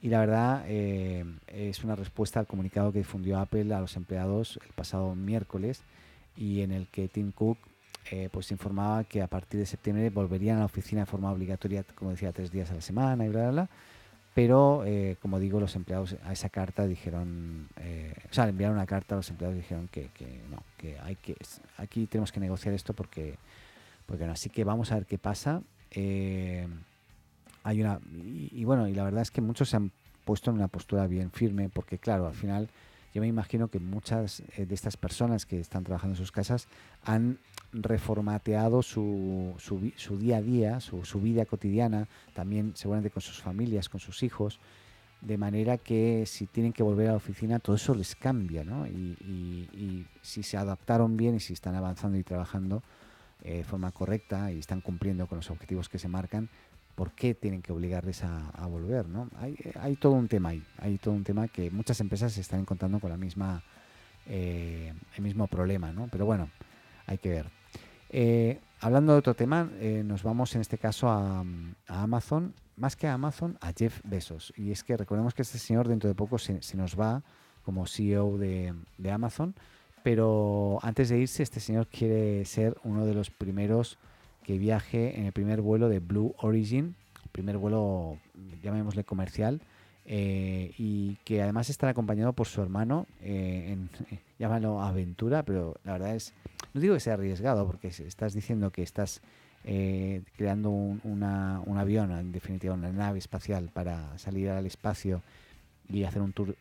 [0.00, 4.60] Y la verdad eh, es una respuesta al comunicado que difundió Apple a los empleados
[4.64, 5.82] el pasado miércoles
[6.36, 7.58] y en el que Tim Cook
[8.12, 11.82] eh, pues informaba que a partir de septiembre volverían a la oficina de forma obligatoria,
[11.96, 13.68] como decía, tres días a la semana y bla, bla, bla.
[14.34, 18.86] Pero, eh, como digo, los empleados a esa carta dijeron, eh, o sea, enviaron una
[18.86, 21.36] carta a los empleados y dijeron que, que, no, que hay que,
[21.78, 23.34] aquí tenemos que negociar esto porque,
[24.06, 24.32] porque no.
[24.32, 25.62] Así que vamos a ver qué pasa.
[25.94, 29.90] hay una, y, bueno, y la verdad es que muchos se han
[30.24, 32.68] puesto en una postura bien firme porque, claro, al final
[33.12, 36.68] yo me imagino que muchas de estas personas que están trabajando en sus casas
[37.04, 37.38] han
[37.72, 44.00] reformateado su, su, día a día, su, vida cotidiana, también seguramente con sus familias, con
[44.00, 44.60] sus hijos,
[45.20, 48.86] de manera que si tienen que volver a la oficina todo eso les cambia, ¿no?
[48.86, 52.82] Y, y, si se adaptaron bien y si están avanzando y trabajando
[53.42, 56.48] eh, de forma correcta y están cumpliendo con los objetivos que se marcan,
[57.00, 59.30] ¿por qué tienen que obligarles a, volver, ¿no?
[59.38, 62.60] Hay, hay, todo un tema ahí, hay todo un tema que muchas empresas se están
[62.60, 63.62] encontrando con la misma,
[64.26, 66.08] eh, el mismo problema, ¿no?
[66.12, 66.50] Pero bueno,
[67.06, 67.46] hay que ver.
[68.10, 71.42] Eh, hablando de otro tema, eh, nos vamos en este caso a,
[71.86, 74.52] Amazon, más que a Amazon, a Jeff Bezos.
[74.58, 77.22] Y es que recordemos que este señor dentro de poco se, nos va
[77.64, 78.74] como CEO de,
[79.10, 79.54] Amazon,
[80.02, 83.96] pero antes de irse, este señor quiere ser uno de los primeros
[84.44, 86.94] que viaje en el primer vuelo de Blue Origin,
[87.32, 88.18] primer vuelo,
[88.62, 89.60] llamémosle comercial,
[90.06, 93.90] eh, y que además estará acompañado por su hermano, en,
[94.38, 96.34] llámalo aventura, pero la verdad es
[96.72, 99.20] no digo que sea arriesgado, porque estás diciendo que estás
[99.64, 105.22] eh, creando un avión, en definitiva una nave espacial para salir al espacio
[105.92, 106.56] y hacer un tour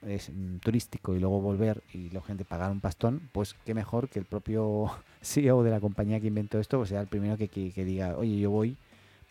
[0.61, 4.25] turístico y luego volver y la gente pagar un pastón, pues qué mejor que el
[4.25, 8.17] propio CEO de la compañía que inventó esto pues sea el primero que, que, diga,
[8.17, 8.75] oye, yo voy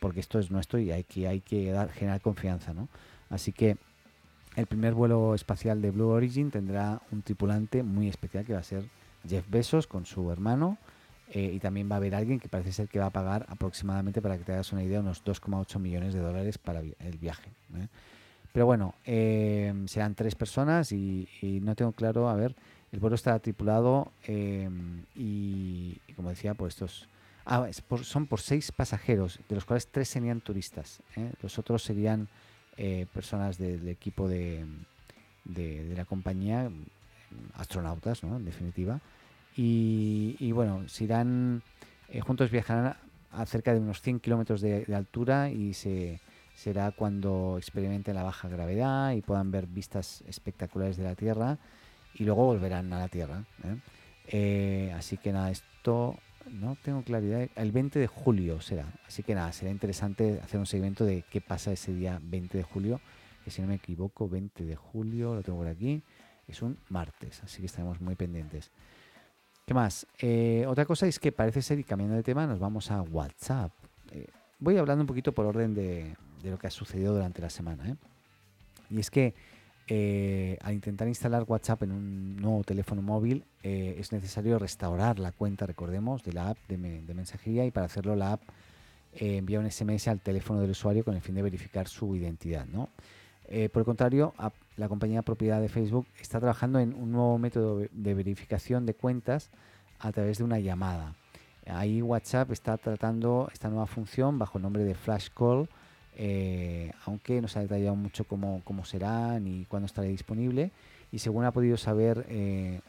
[0.00, 2.88] porque esto es nuestro y hay que, hay que dar, generar confianza, ¿no?
[3.30, 3.76] Así que
[4.56, 8.64] el primer vuelo espacial de Blue Origin tendrá un tripulante muy especial que va a
[8.64, 8.84] ser
[9.28, 10.78] Jeff Bezos con su hermano.
[11.30, 14.22] Eh, y también va a haber alguien que parece ser que va a pagar aproximadamente,
[14.22, 17.50] para que te hagas una idea, unos 2,8 millones de dólares para el viaje.
[17.76, 17.86] ¿eh?
[18.58, 21.28] Pero bueno, eh, serán tres personas y,
[21.62, 22.56] no tengo claro, a ver,
[22.90, 24.10] el vuelo está tripulado
[25.14, 27.08] y, como decía, pues estos...
[27.46, 27.68] Ah,
[28.02, 31.00] son por seis pasajeros, de los cuales tres serían turistas.
[31.40, 32.26] Los otros serían
[33.14, 34.66] personas del equipo de,
[35.44, 36.68] de, de la compañía,
[37.54, 38.38] astronautas, ¿no?
[38.38, 39.00] En definitiva.
[39.56, 41.62] Y, bueno, se irán,
[42.08, 42.96] eh, juntos viajarán
[43.30, 46.18] a cerca de unos 100 kilómetros de, altura y se,
[46.58, 51.56] será cuando experimenten la baja gravedad y puedan ver vistas espectaculares de la Tierra
[52.14, 53.44] y luego volverán a la Tierra.
[53.62, 53.76] ¿eh?
[54.26, 56.16] Eh, así que nada, esto
[56.50, 57.48] no tengo claridad.
[57.54, 58.92] El 20 de julio será.
[59.06, 62.64] Así que nada, será interesante hacer un seguimiento de qué pasa ese día 20 de
[62.64, 63.00] julio.
[63.44, 66.02] Que si no me equivoco, 20 de julio, lo tengo por aquí.
[66.48, 68.72] Es un martes, así que estaremos muy pendientes.
[69.64, 70.08] ¿Qué más?
[70.18, 73.70] Eh, otra cosa es que parece ser, y cambiando de tema, nos vamos a WhatsApp.
[74.58, 77.88] Voy hablando un poquito por orden de, de, lo que ha sucedido durante la semana.
[77.88, 77.96] ¿eh?
[78.90, 79.34] Y es que
[79.90, 85.32] eh, al intentar instalar WhatsApp en un nuevo teléfono móvil eh, es necesario restaurar la
[85.32, 86.76] cuenta, recordemos, de la app de,
[87.14, 88.42] mensajería y para hacerlo la app
[89.14, 92.66] eh, envía un SMS al teléfono del usuario con el fin de verificar su identidad.
[92.66, 92.90] ¿no?
[93.72, 94.34] por el contrario,
[94.76, 99.48] la compañía propiedad de Facebook está trabajando en un nuevo método de verificación de cuentas
[100.00, 101.14] a través de una llamada.
[101.66, 105.66] Ahí WhatsApp está tratando esta nueva función bajo el nombre de Flash Call
[106.20, 110.72] eh, aunque no se ha detallado mucho cómo, cómo, será ni cuándo estará disponible.
[111.12, 112.80] Y según ha podido saber eh,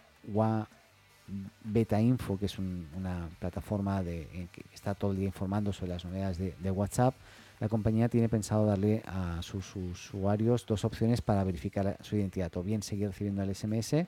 [1.64, 6.04] Beta Info, que es una plataforma de, que está todo el día informando sobre las
[6.04, 7.14] novedades de, WhatsApp,
[7.60, 12.64] la compañía tiene pensado darle a sus usuarios dos opciones para verificar su identidad, o
[12.64, 14.08] bien seguir recibiendo el SMS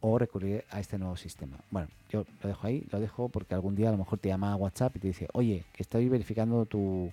[0.00, 1.58] o recurrir a este nuevo sistema.
[1.70, 4.52] Bueno, yo lo dejo ahí, lo dejo porque algún día a lo mejor te llama
[4.52, 7.12] a WhatsApp y te dice, oye, que estoy verificando tu,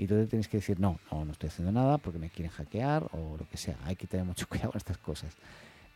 [0.00, 3.02] y tú tienes que decir, no, no, no estoy haciendo nada porque me quieren hackear
[3.12, 3.76] o lo que sea.
[3.84, 5.36] Hay que tener mucho cuidado con estas cosas.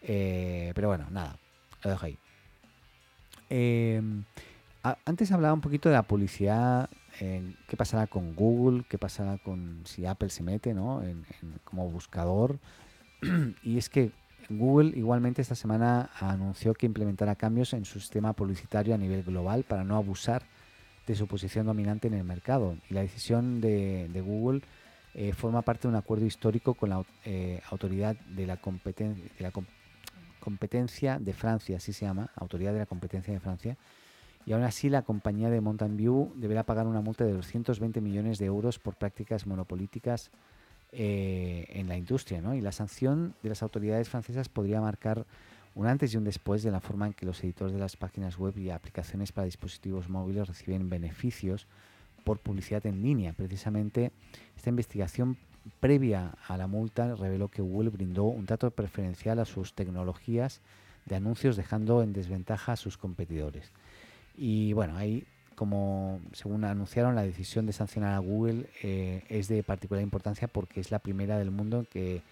[0.03, 1.39] Eh, pero bueno, nada,
[1.83, 2.19] lo dejo ahí.
[3.49, 4.25] Em,
[5.07, 10.05] antes hablaba un poquito de la publicidad, qué pasará con Google, qué pasará con si
[10.05, 11.03] Apple se mete ¿no?
[11.03, 11.25] en,
[11.65, 12.59] como buscador.
[13.63, 14.13] y es que
[14.51, 19.65] Google igualmente esta semana anunció que implementará cambios en su sistema publicitario a nivel global
[19.65, 20.43] para no abusar
[21.07, 22.77] de su posición dominante en el mercado.
[22.89, 24.63] Y la decisión de, Google
[25.15, 28.59] eh, forma parte de un acuerdo histórico con la eh, autoridad de la,
[30.41, 33.77] competencia de Francia, así se llama, autoridad de la competencia de Francia.
[34.47, 38.39] Y aún así la compañía de Mountain View deberá pagar una multa de 220 millones
[38.39, 40.31] de euros por prácticas monopolíticas
[40.93, 42.41] eh, en la industria.
[42.43, 42.55] ¿no?
[42.55, 45.25] Y la sanción de las autoridades francesas podría marcar
[45.75, 48.39] un antes y un después de la forma en que los editores de las páginas
[48.39, 51.67] web y aplicaciones para dispositivos móviles reciben beneficios
[52.25, 53.33] por publicidad en línea.
[53.33, 54.13] Precisamente
[54.57, 55.37] esta investigación
[55.81, 60.61] previa a la multa reveló que Google brindó un trato preferencial a sus tecnologías
[61.07, 63.71] de anuncios dejando en desventaja a sus competidores.
[64.37, 69.63] Y bueno, ahí como según anunciaron la decisión de sancionar a Google eh, es de
[69.63, 72.23] particular importancia porque es la primera del mundo que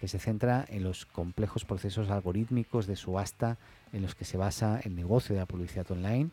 [0.00, 3.56] que se centra en los complejos procesos algorítmicos de subasta
[3.92, 6.30] en los que se basa el negocio de la publicidad online.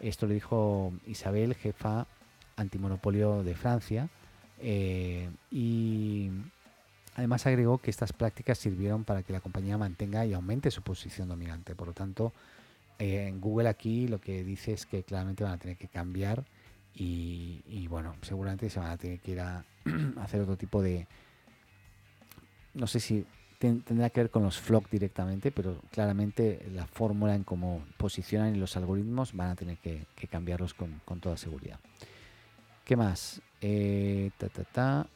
[0.00, 2.06] Esto lo dijo Isabel, jefa
[2.56, 4.08] antimonopolio de Francia,
[4.60, 6.30] eh, y
[7.14, 11.28] además agregó que estas prácticas sirvieron para que la compañía mantenga y aumente su posición
[11.28, 11.74] dominante.
[11.74, 12.32] Por lo tanto,
[12.98, 16.44] eh, en Google aquí lo que dice es que claramente van a tener que cambiar
[16.94, 19.64] y, y bueno, seguramente se van a tener que ir a
[20.20, 21.06] hacer otro tipo de,
[22.74, 23.24] no sé si
[23.58, 28.76] tendrá que ver con los flock directamente, pero claramente la fórmula en cómo posicionan los
[28.76, 31.78] algoritmos van a tener que, cambiarlos con, toda seguridad.
[32.84, 33.40] ¿Qué más?
[33.60, 34.30] Eh,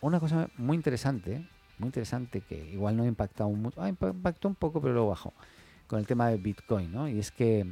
[0.00, 1.46] Una cosa muy interesante,
[1.78, 5.34] muy interesante que igual no ha impactado mucho, ah, impactó un poco, pero luego bajó,
[5.86, 7.08] con el tema de Bitcoin, ¿no?
[7.08, 7.66] Y es que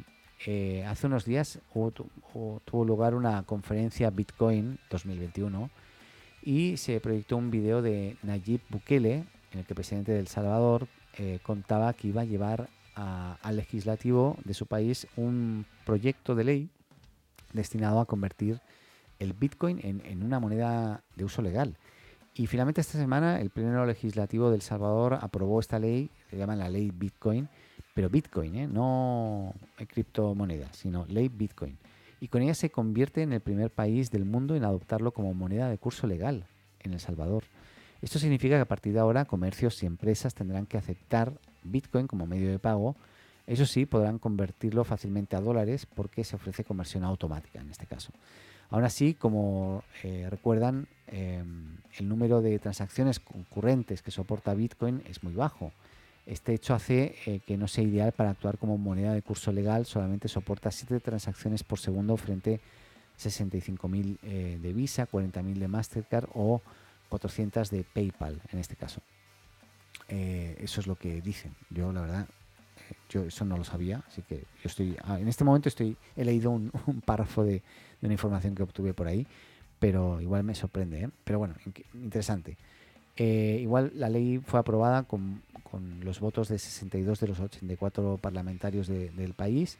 [0.44, 5.70] eh, hace unos días tuvo lugar una conferencia Bitcoin 2021
[6.42, 9.24] y se proyectó un video de Nayib Bukele,
[9.56, 13.56] en el que el presidente de El Salvador eh, contaba que iba a llevar al
[13.56, 16.70] legislativo de su país un proyecto de ley
[17.52, 18.58] destinado a convertir
[19.18, 21.76] el Bitcoin en, una moneda de uso legal.
[22.34, 26.56] Y finalmente esta semana el Pleno Legislativo de El Salvador aprobó esta ley, se llama
[26.56, 27.48] la ley Bitcoin,
[27.94, 28.66] pero Bitcoin, ¿eh?
[28.66, 29.54] no
[29.88, 31.76] criptomoneda, sino ley Bitcoin.
[32.20, 35.68] Y con ella se convierte en el primer país del mundo en adoptarlo como moneda
[35.68, 36.46] de curso legal
[36.80, 37.44] en El Salvador.
[38.06, 41.32] Esto significa que a partir de ahora comercios y empresas tendrán que aceptar
[41.64, 42.94] Bitcoin como medio de pago.
[43.48, 48.12] Eso sí, podrán convertirlo fácilmente a dólares porque se ofrece conversión automática en este caso.
[48.70, 55.24] Aún así, como eh, recuerdan, em, el número de transacciones concurrentes que soporta Bitcoin es
[55.24, 55.72] muy bajo.
[56.26, 59.84] Este hecho hace eh, que no sea ideal para actuar como moneda de curso legal,
[59.84, 62.60] solamente soporta 7 transacciones por segundo frente
[63.16, 66.62] a 65.000 eh, de Visa, 40.000 de Mastercard o
[67.08, 69.00] 400 de PayPal en este caso.
[70.08, 71.54] Eh, eso es lo que dicen.
[71.70, 72.28] Yo la verdad,
[72.90, 75.96] eh, yo eso no lo sabía, así que yo estoy, ah, en este momento estoy,
[76.16, 76.70] he leído un,
[77.04, 77.62] párrafo de,
[78.02, 79.26] una información que obtuve por ahí,
[79.78, 81.04] pero igual me sorprende.
[81.04, 81.10] ¿eh?
[81.24, 81.54] Pero bueno,
[81.94, 82.56] interesante.
[83.18, 85.42] Igual la ley fue aprobada con,
[86.02, 89.78] los votos de 62 de los 84 parlamentarios del país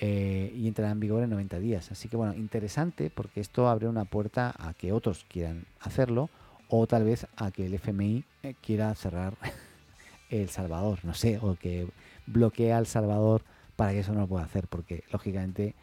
[0.00, 1.90] y entrará en vigor en 90 días.
[1.90, 6.30] Así que bueno, interesante porque esto abre una puerta a que otros quieran hacerlo
[6.74, 8.24] o tal vez a que el FMI
[8.62, 9.36] quiera cerrar
[10.30, 11.86] El Salvador, no sé, o que
[12.26, 13.42] bloquea El Salvador
[13.76, 15.74] para que eso no lo pueda hacer, porque lógicamente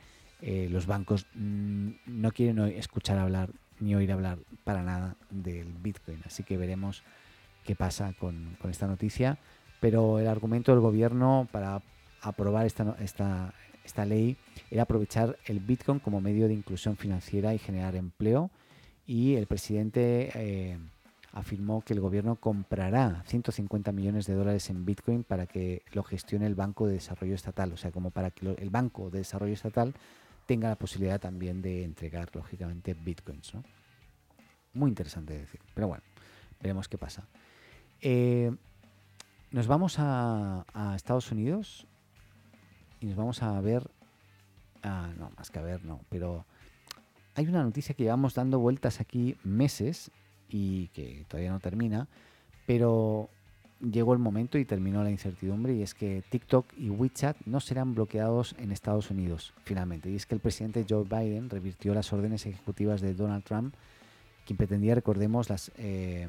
[0.42, 6.24] eh, los bancos mm, no quieren escuchar hablar ni oír hablar para nada del Bitcoin.
[6.26, 7.04] Así que veremos
[7.66, 9.38] qué pasa con, esta noticia.
[9.80, 11.84] Pero el argumento del gobierno para
[12.22, 13.54] aprobar esta, esta,
[13.86, 14.38] esta ley
[14.72, 18.50] era aprovechar el Bitcoin como medio de inclusión financiera y generar empleo.
[19.10, 20.78] Y el presidente eh,
[21.34, 26.46] afirmó que el gobierno comprará 150 millones de dólares en Bitcoin para que lo gestione
[26.46, 29.96] el Banco de Desarrollo Estatal, o sea, como para que el Banco de Desarrollo Estatal
[30.46, 33.56] tenga la posibilidad también de entregar, lógicamente, Bitcoins.
[33.56, 33.64] ¿no?
[34.74, 36.04] Muy interesante decir, pero bueno,
[36.62, 37.28] veremos qué pasa.
[38.02, 38.56] Eh,
[39.50, 41.88] nos vamos a, Estados Unidos
[43.00, 43.90] y nos vamos a ver,
[44.84, 46.46] ah, no, más que a ver, no, pero
[47.40, 50.12] hay una noticia que llevamos dando vueltas aquí meses
[50.50, 52.10] y que todavía no termina,
[52.66, 53.30] pero
[53.80, 57.96] llegó el momento y terminó la incertidumbre y es que TikTok y WeChat no serán
[57.96, 60.10] bloqueados en Estados Unidos finalmente.
[60.10, 63.74] Y es que el presidente Joe Biden revirtió las órdenes ejecutivas de Donald Trump,
[64.46, 66.28] quien pretendía, recordemos, las, eh,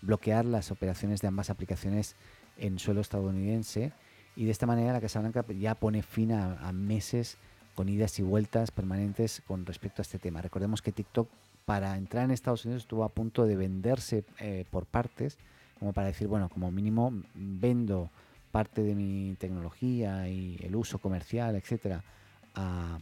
[0.00, 2.14] bloquear las operaciones de ambas aplicaciones
[2.56, 3.92] en suelo estadounidense.
[4.36, 7.36] Y de esta manera la Casa Blanca ya pone fin a, a meses
[7.74, 10.42] con idas y vueltas permanentes con respecto a este tema.
[10.42, 11.28] Recordemos que TikTok
[11.64, 15.38] para entrar en Estados Unidos estuvo a punto de venderse eh, por partes,
[15.78, 18.10] como para decir, bueno, como mínimo vendo
[18.50, 22.04] parte de mi tecnología y el uso comercial, etcétera,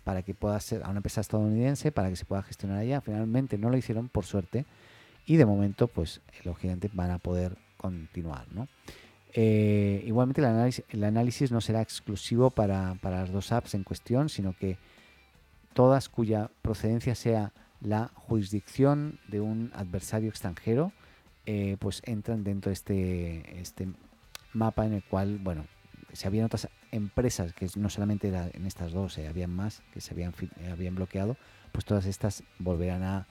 [0.04, 3.00] para que pueda ser a una empresa estadounidense, para que se pueda gestionar allá.
[3.00, 4.64] Finalmente no lo hicieron, por suerte,
[5.26, 8.68] y de momento, pues los gigantes van a poder continuar, ¿no?
[9.32, 13.84] Eh, igualmente el análisis, el análisis, no será exclusivo para, para las dos apps en
[13.84, 14.76] cuestión, sino que
[15.72, 20.92] todas cuya procedencia sea la jurisdicción de un adversario extranjero,
[21.46, 23.88] eh, pues entran dentro de este, este
[24.52, 25.66] mapa en el cual, bueno,
[26.12, 30.12] si habían otras empresas, que no solamente en estas dos, eh, habían más que se
[30.12, 30.34] habían,
[30.70, 31.36] habían bloqueado,
[31.72, 33.26] pues todas estas volverán a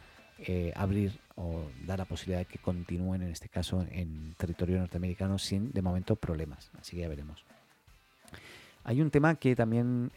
[0.76, 5.72] abrir o dar la posibilidad de que continúen, en este caso, en territorio norteamericano sin,
[5.72, 6.72] de momento, problemas.
[6.80, 7.44] Así que ya veremos.
[8.84, 10.12] Hay un tema que también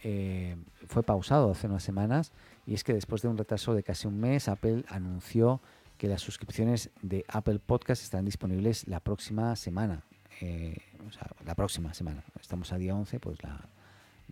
[0.87, 2.33] fue pausado hace unas semanas
[2.67, 5.61] y es que después de un retraso de casi un mes, Apple anunció
[5.99, 10.03] que las suscripciones de Apple Podcast estarán disponibles la próxima semana.
[10.41, 12.25] Eh, o sea, la próxima semana.
[12.41, 13.69] Estamos a día 11, pues la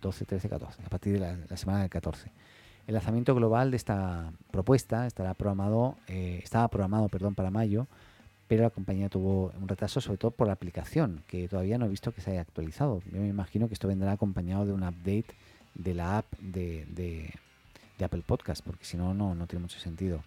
[0.01, 2.33] 12, 13, 14, a partir de la, semana del 14.
[2.91, 7.87] El lanzamiento global de esta propuesta estará programado, eh, estaba programado perdón, para mayo,
[8.49, 11.89] pero la compañía tuvo un retraso sobre todo por la aplicación, que todavía no he
[11.89, 13.01] visto que se haya actualizado.
[13.13, 15.27] Yo me imagino que esto vendrá acompañado de un update
[15.77, 17.33] de la app de,
[18.03, 20.25] Apple Podcast, porque si no, no tiene mucho sentido.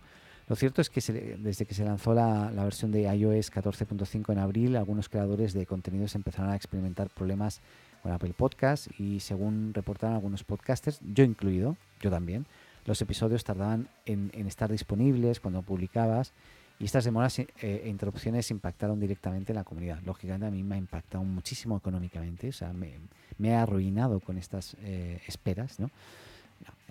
[0.48, 1.02] Lo cierto es que
[1.38, 6.16] desde que se lanzó la, versión de iOS 14.5 en abril, algunos creadores de contenidos
[6.16, 7.62] empezaron a experimentar problemas
[8.04, 12.46] con Apple Podcast y según reportaron algunos podcasters, yo incluido, yo también,
[12.86, 16.34] los episodios tardaban en, estar disponibles cuando publicabas
[16.80, 20.00] y estas demoras eh, e interrupciones impactaron directamente en la comunidad.
[20.06, 24.76] Lógicamente a mí me ha impactado muchísimo económicamente, o sea, me, ha arruinado con estas
[24.82, 25.90] eh, esperas, ¿no?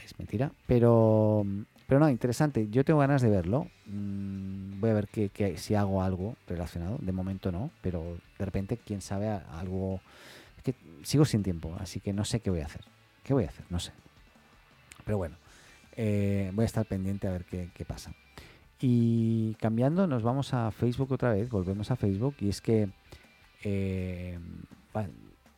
[0.05, 0.51] es mentira.
[0.67, 1.45] Pero,
[1.87, 2.69] pero no, interesante.
[2.71, 3.69] Yo tengo ganas de verlo.
[3.87, 6.99] Mm, voy a ver que, si hago algo relacionado.
[7.01, 10.01] De momento no, pero de repente, quién sabe, algo...
[10.63, 12.83] que sigo sin tiempo, así que no sé qué voy a hacer.
[13.23, 13.65] ¿Qué voy a hacer?
[13.71, 13.93] No sé.
[15.05, 15.37] Pero bueno,
[15.97, 18.13] eh, voy a estar pendiente a ver qué, pasa.
[18.81, 22.89] Y cambiando, nos vamos a Facebook otra vez, volvemos a Facebook, y es que
[23.63, 24.39] eh,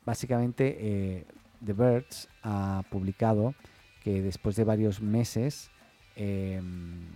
[0.05, 1.27] básicamente eh,
[1.65, 3.55] The Birds ha publicado
[4.03, 5.71] que después de varios meses
[6.17, 7.07] em,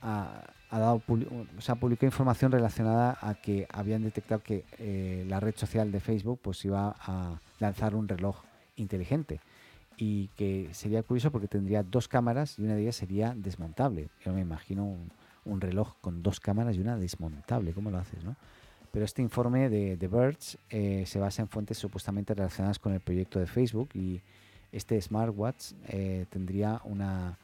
[0.00, 5.54] ha, dado, o sea, publicó información relacionada a que habían detectado que eh, la red
[5.56, 8.42] social de Facebook pues iba a lanzar un reloj
[8.76, 9.40] inteligente
[9.96, 14.08] y que sería curioso porque tendría dos cámaras y una de ellas sería desmontable.
[14.24, 14.84] Yo me imagino
[15.44, 17.72] un, reloj con dos cámaras y una desmontable.
[17.72, 18.36] ¿Cómo lo haces, no?
[18.92, 23.00] Pero este informe de The Birds eh, se basa en fuentes supuestamente relacionadas con el
[23.00, 24.20] proyecto de Facebook y
[24.72, 27.38] este smartwatch eh, tendría una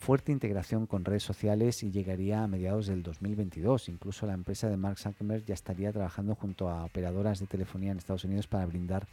[0.00, 3.90] fuerte integración con redes sociales y llegaría a mediados del 2022.
[3.90, 7.98] Incluso la empresa de Mark Zuckerberg ya estaría trabajando junto a operadoras de telefonía en
[7.98, 9.06] Estados Unidos para brindar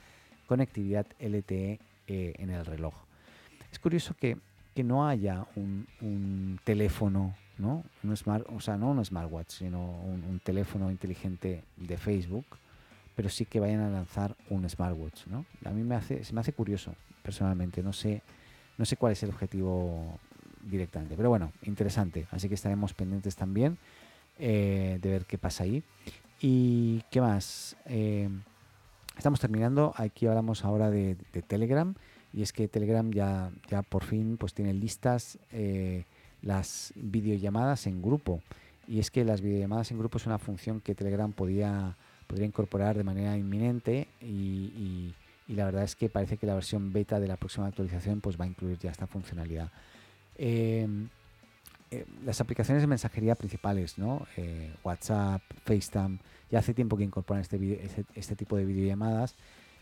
[0.47, 2.93] conectividad LTE eh, en el reloj.
[3.69, 4.37] Es curioso que,
[4.73, 7.83] que no haya un, teléfono, ¿no?
[8.01, 12.45] Un smart, o sea, no un smartwatch, sino un, teléfono inteligente de Facebook,
[13.13, 15.45] pero sí que vayan a lanzar un smartwatch, ¿no?
[15.65, 18.21] A mí me hace, se me hace curioso, personalmente, no sé,
[18.77, 20.17] no sé cuál es el objetivo
[20.69, 23.77] directamente, pero bueno, interesante, así que estaremos pendientes también
[24.39, 25.83] eh, de ver qué pasa ahí.
[26.39, 27.75] ¿Y qué más?
[27.85, 28.29] Eh,
[29.17, 31.15] estamos terminando, aquí hablamos ahora de,
[31.47, 31.95] Telegram
[32.33, 36.03] y es que Telegram ya, ya por fin pues tiene listas eh,
[36.41, 38.41] las videollamadas en grupo.
[38.87, 41.95] Y es que las videollamadas en grupo es una función que Telegram podía,
[42.27, 45.13] podría incorporar de manera inminente y,
[45.47, 48.43] la verdad es que parece que la versión beta de la próxima actualización pues va
[48.43, 49.71] a incluir ya esta funcionalidad.
[50.37, 51.09] Em,
[51.89, 54.27] eh, las aplicaciones de mensajería principales, ¿no?
[54.35, 56.19] Eh, WhatsApp, FaceTime,
[56.51, 59.35] ya hace tiempo que incorporan este, este, este tipo de videollamadas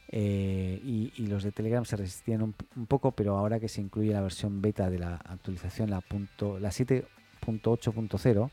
[0.10, 2.54] eh, y, los de Telegram se resistían un,
[2.86, 6.70] poco, pero ahora que se incluye la versión beta de la actualización, la, punto, la
[6.70, 8.52] 7.8.0,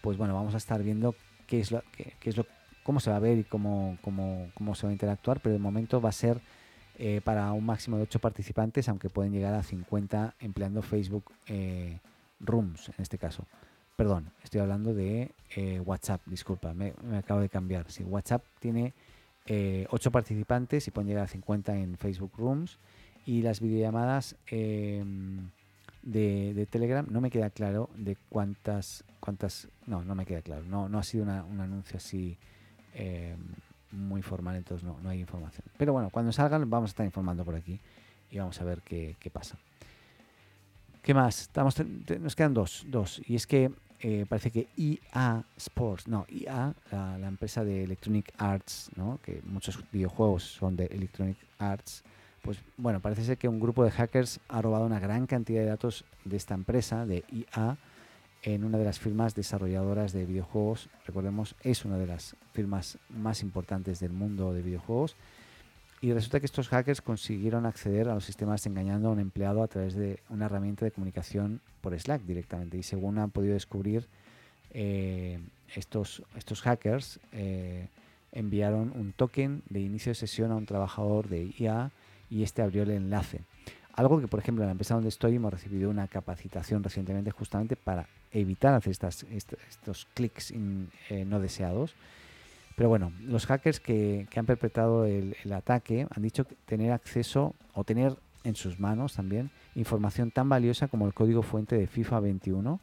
[0.00, 1.16] pues bueno, vamos a estar viendo
[1.48, 2.46] qué es lo, qué, es lo,
[2.84, 5.58] cómo se va a ver y cómo, cómo, cómo se va a interactuar, pero de
[5.58, 6.40] momento va a ser
[6.98, 11.98] eh, para un máximo de 8 participantes, aunque pueden llegar a 50 empleando Facebook eh,
[12.40, 13.46] Rooms en este caso.
[13.96, 15.30] Perdón, estoy hablando de
[15.84, 17.90] WhatsApp, disculpa, me, acabo de cambiar.
[17.90, 18.92] Sí, WhatsApp tiene
[19.46, 22.78] eh, 8 participantes y pueden llegar a 50 en Facebook Rooms.
[23.26, 25.50] Y las videollamadas em,
[26.02, 30.88] de, Telegram, no me queda claro de cuántas, cuántas, no, no me queda claro, no,
[30.88, 32.36] no ha sido un anuncio así
[32.92, 33.38] em,
[33.94, 35.64] muy formal, entonces no, no hay información.
[35.76, 37.80] Pero bueno, cuando salgan vamos a estar informando por aquí
[38.30, 39.56] y vamos a ver qué, qué pasa.
[41.02, 41.42] ¿Qué más?
[41.42, 41.76] Estamos,
[42.20, 43.20] nos quedan dos, dos.
[43.26, 43.70] Y es que
[44.00, 49.18] eh, parece que EA Sports, no, EA, la, empresa de Electronic Arts, ¿no?
[49.22, 52.04] que muchos videojuegos son de Electronic Arts,
[52.42, 55.68] pues bueno, parece ser que un grupo de hackers ha robado una gran cantidad de
[55.68, 57.78] datos de esta empresa, de EA,
[58.44, 60.90] en una de las firmas desarrolladoras de videojuegos.
[61.06, 65.16] Recordemos, es una de las firmas más importantes del mundo de videojuegos.
[66.02, 69.68] Y resulta que estos hackers consiguieron acceder a los sistemas engañando a un empleado a
[69.68, 72.76] través de una herramienta de comunicación por Slack directamente.
[72.76, 74.06] Y según han podido descubrir,
[74.72, 75.38] eh,
[75.74, 77.88] estos, estos hackers eh,
[78.32, 81.90] enviaron un token de inicio de sesión a un trabajador de IA
[82.28, 83.40] y este abrió el enlace.
[83.94, 87.76] Algo que, por ejemplo, en la empresa donde estoy hemos recibido una capacitación recientemente justamente
[87.76, 91.94] para evitar hacer estas, estos, clics eh, no deseados.
[92.76, 98.16] Pero bueno, los hackers que, han perpetrado el, ataque han dicho tener acceso o tener
[98.42, 102.80] en sus manos también información tan valiosa como el código fuente de FIFA 21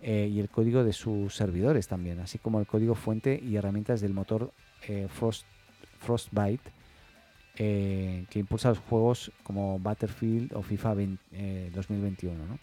[0.00, 4.00] eh, y el código de sus servidores también, así como el código fuente y herramientas
[4.00, 4.52] del motor
[4.88, 5.44] eh, Frost,
[5.98, 6.70] Frostbite
[7.56, 10.96] que impulsa los juegos como Battlefield o FIFA
[11.72, 12.58] 2021.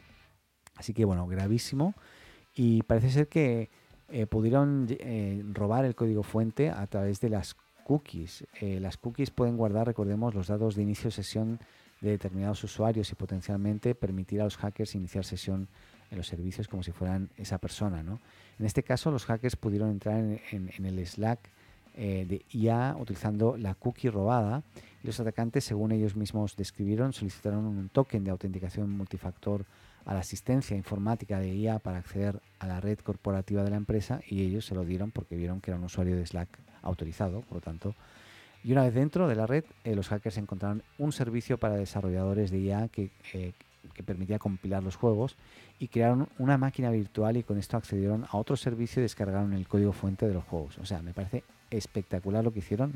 [0.76, 1.94] Así que bueno, gravísimo.
[2.56, 3.70] Y parece ser que
[4.10, 8.46] eh, pudieron eh, robar el código fuente a través de las cookies.
[8.60, 11.60] Eh, las cookies pueden guardar, recordemos, los datos de inicio de sesión
[12.02, 15.70] de determinados usuarios y potencialmente permitir a los hackers iniciar sesión
[16.10, 18.04] en los servicios como si fueran esa persona.
[18.04, 18.20] ¿no?
[18.60, 21.40] En este caso, los hackers pudieron entrar en, el Slack
[21.96, 24.64] de IA utilizando la cookie robada
[25.04, 29.66] y los atacantes, según ellos mismos describieron, solicitaron un token de autenticación multifactor
[30.06, 34.22] a la asistencia informática de IA para acceder a la red corporativa de la empresa
[34.28, 36.50] y ellos se lo dieron porque vieron que era un usuario de Slack
[36.82, 37.96] autorizado, por lo tanto.
[38.64, 42.52] Y una vez dentro de la red, eh, los hackers encontraron un servicio para desarrolladores
[42.52, 43.54] de IA que, eh,
[43.94, 45.36] que permitía compilar los juegos
[45.80, 49.68] y crearon una máquina virtual y con esto accedieron a otro servicio y descargaron el
[49.68, 50.78] código fuente de los juegos.
[50.78, 52.94] O sea, me parece espectacular lo que hicieron,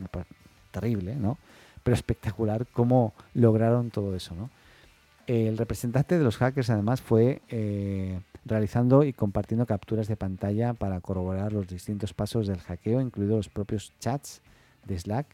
[0.71, 1.37] terrible, ¿no?
[1.83, 4.49] Pero espectacular cómo lograron todo eso, ¿no?
[5.27, 11.01] El representante de los hackers además fue eh, realizando y compartiendo capturas de pantalla para
[11.01, 14.41] corroborar los distintos pasos del hackeo, incluidos los propios chats
[14.85, 15.25] de Slack,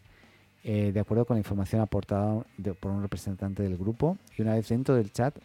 [0.63, 2.45] eh, de acuerdo con la información aportada
[2.79, 4.17] por un representante del grupo.
[4.37, 5.37] Y una vez dentro del chat,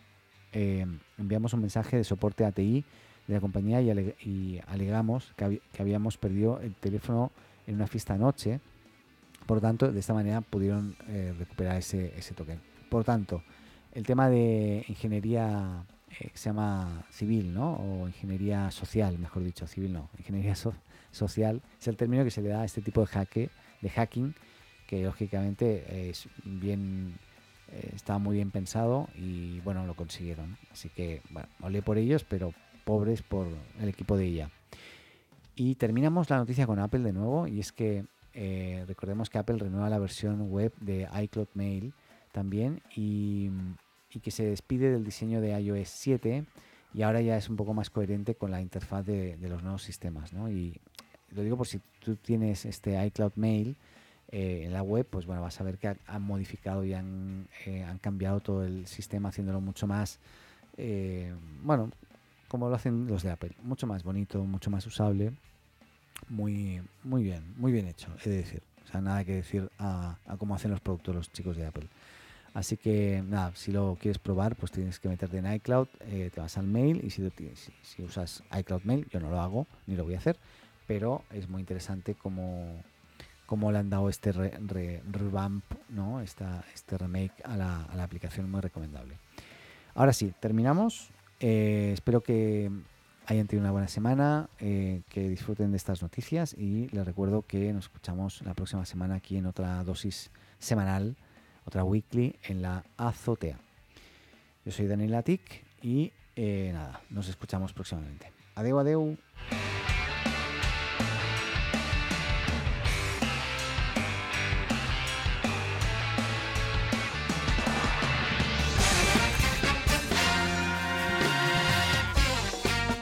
[0.53, 0.87] eh,
[1.19, 2.85] enviamos un mensaje de soporte ATI
[3.27, 7.33] de la compañía y, alegamos que, habíamos perdido el teléfono
[7.67, 8.61] en una fiesta anoche.
[9.45, 10.95] Por lo tanto, de esta manera pudieron
[11.37, 12.61] recuperar ese, ese token.
[12.89, 13.43] Por tanto,
[13.97, 17.77] el tema de ingeniería eh, que se llama civil, ¿no?
[17.77, 22.51] O ingeniería social, mejor dicho, civil no, ingeniería social es el término que se le
[22.51, 24.35] da a este tipo de hacke, de hacking,
[24.87, 27.15] que lógicamente es bien
[27.73, 30.59] eh, estaba muy bien pensado y bueno, lo consiguieron.
[30.71, 32.53] Así que, bueno, olé por ellos, pero
[32.85, 33.47] pobres por
[33.81, 34.51] el equipo de ella.
[35.55, 39.57] Y terminamos la noticia con Apple de nuevo, y es que eh, recordemos que Apple
[39.57, 41.95] renueva la versión web de iCloud Mail
[42.33, 43.49] también y
[44.13, 46.45] y que se despide del diseño de iOS 7
[46.95, 50.33] y ahora ya es un poco más coherente con la interfaz de, los nuevos sistemas.
[50.33, 50.49] ¿no?
[50.49, 50.81] Y
[51.31, 53.77] lo digo por si tú tienes este iCloud Mail
[54.31, 57.85] eh, en la web, pues bueno, vas a ver que han modificado y han, eh,
[57.85, 60.19] han, cambiado todo el sistema haciéndolo mucho más,
[60.79, 61.33] eh,
[61.63, 61.93] bueno,
[62.49, 65.33] como lo hacen los de Apple, mucho más bonito, mucho más usable,
[66.29, 68.63] muy, muy bien, muy bien hecho, he de decir.
[68.85, 71.89] O sea, nada que decir a, a cómo hacen los productos los chicos de Apple.
[72.57, 76.41] Así que nada, si lo quieres probar, pues tienes que meterte en iCloud, eh, te
[76.41, 77.23] vas al mail y si,
[78.03, 80.39] usas iCloud Mail, yo no lo hago ni lo voy a hacer,
[80.87, 82.83] pero es muy interesante cómo,
[83.45, 86.23] cómo le han dado este revamp, ¿no?
[86.23, 89.19] Esta, este remake a la, a la, aplicación, muy recomendable.
[89.95, 91.11] Ahora sí, terminamos.
[91.41, 92.71] Eh, espero que
[93.27, 97.71] hayan tenido una buena semana, eh, que disfruten de estas noticias y les recuerdo que
[97.75, 101.17] nos escuchamos la próxima semana aquí en otra dosis semanal
[101.67, 103.59] otra weekly en la azotea.
[104.65, 108.33] Yo soy Daniel Atic y eh, nada, nos escuchamos próximamente.
[108.55, 109.17] Adeu, adeu.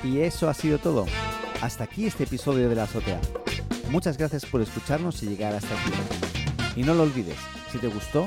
[0.03, 1.07] Y eso ha sido todo.
[1.63, 3.21] Hasta aquí este episodio de la azotea.
[3.91, 5.93] Muchas gracias por escucharnos y llegar hasta aquí.
[6.77, 7.39] Y no lo olvides,
[7.73, 8.27] si te gustó,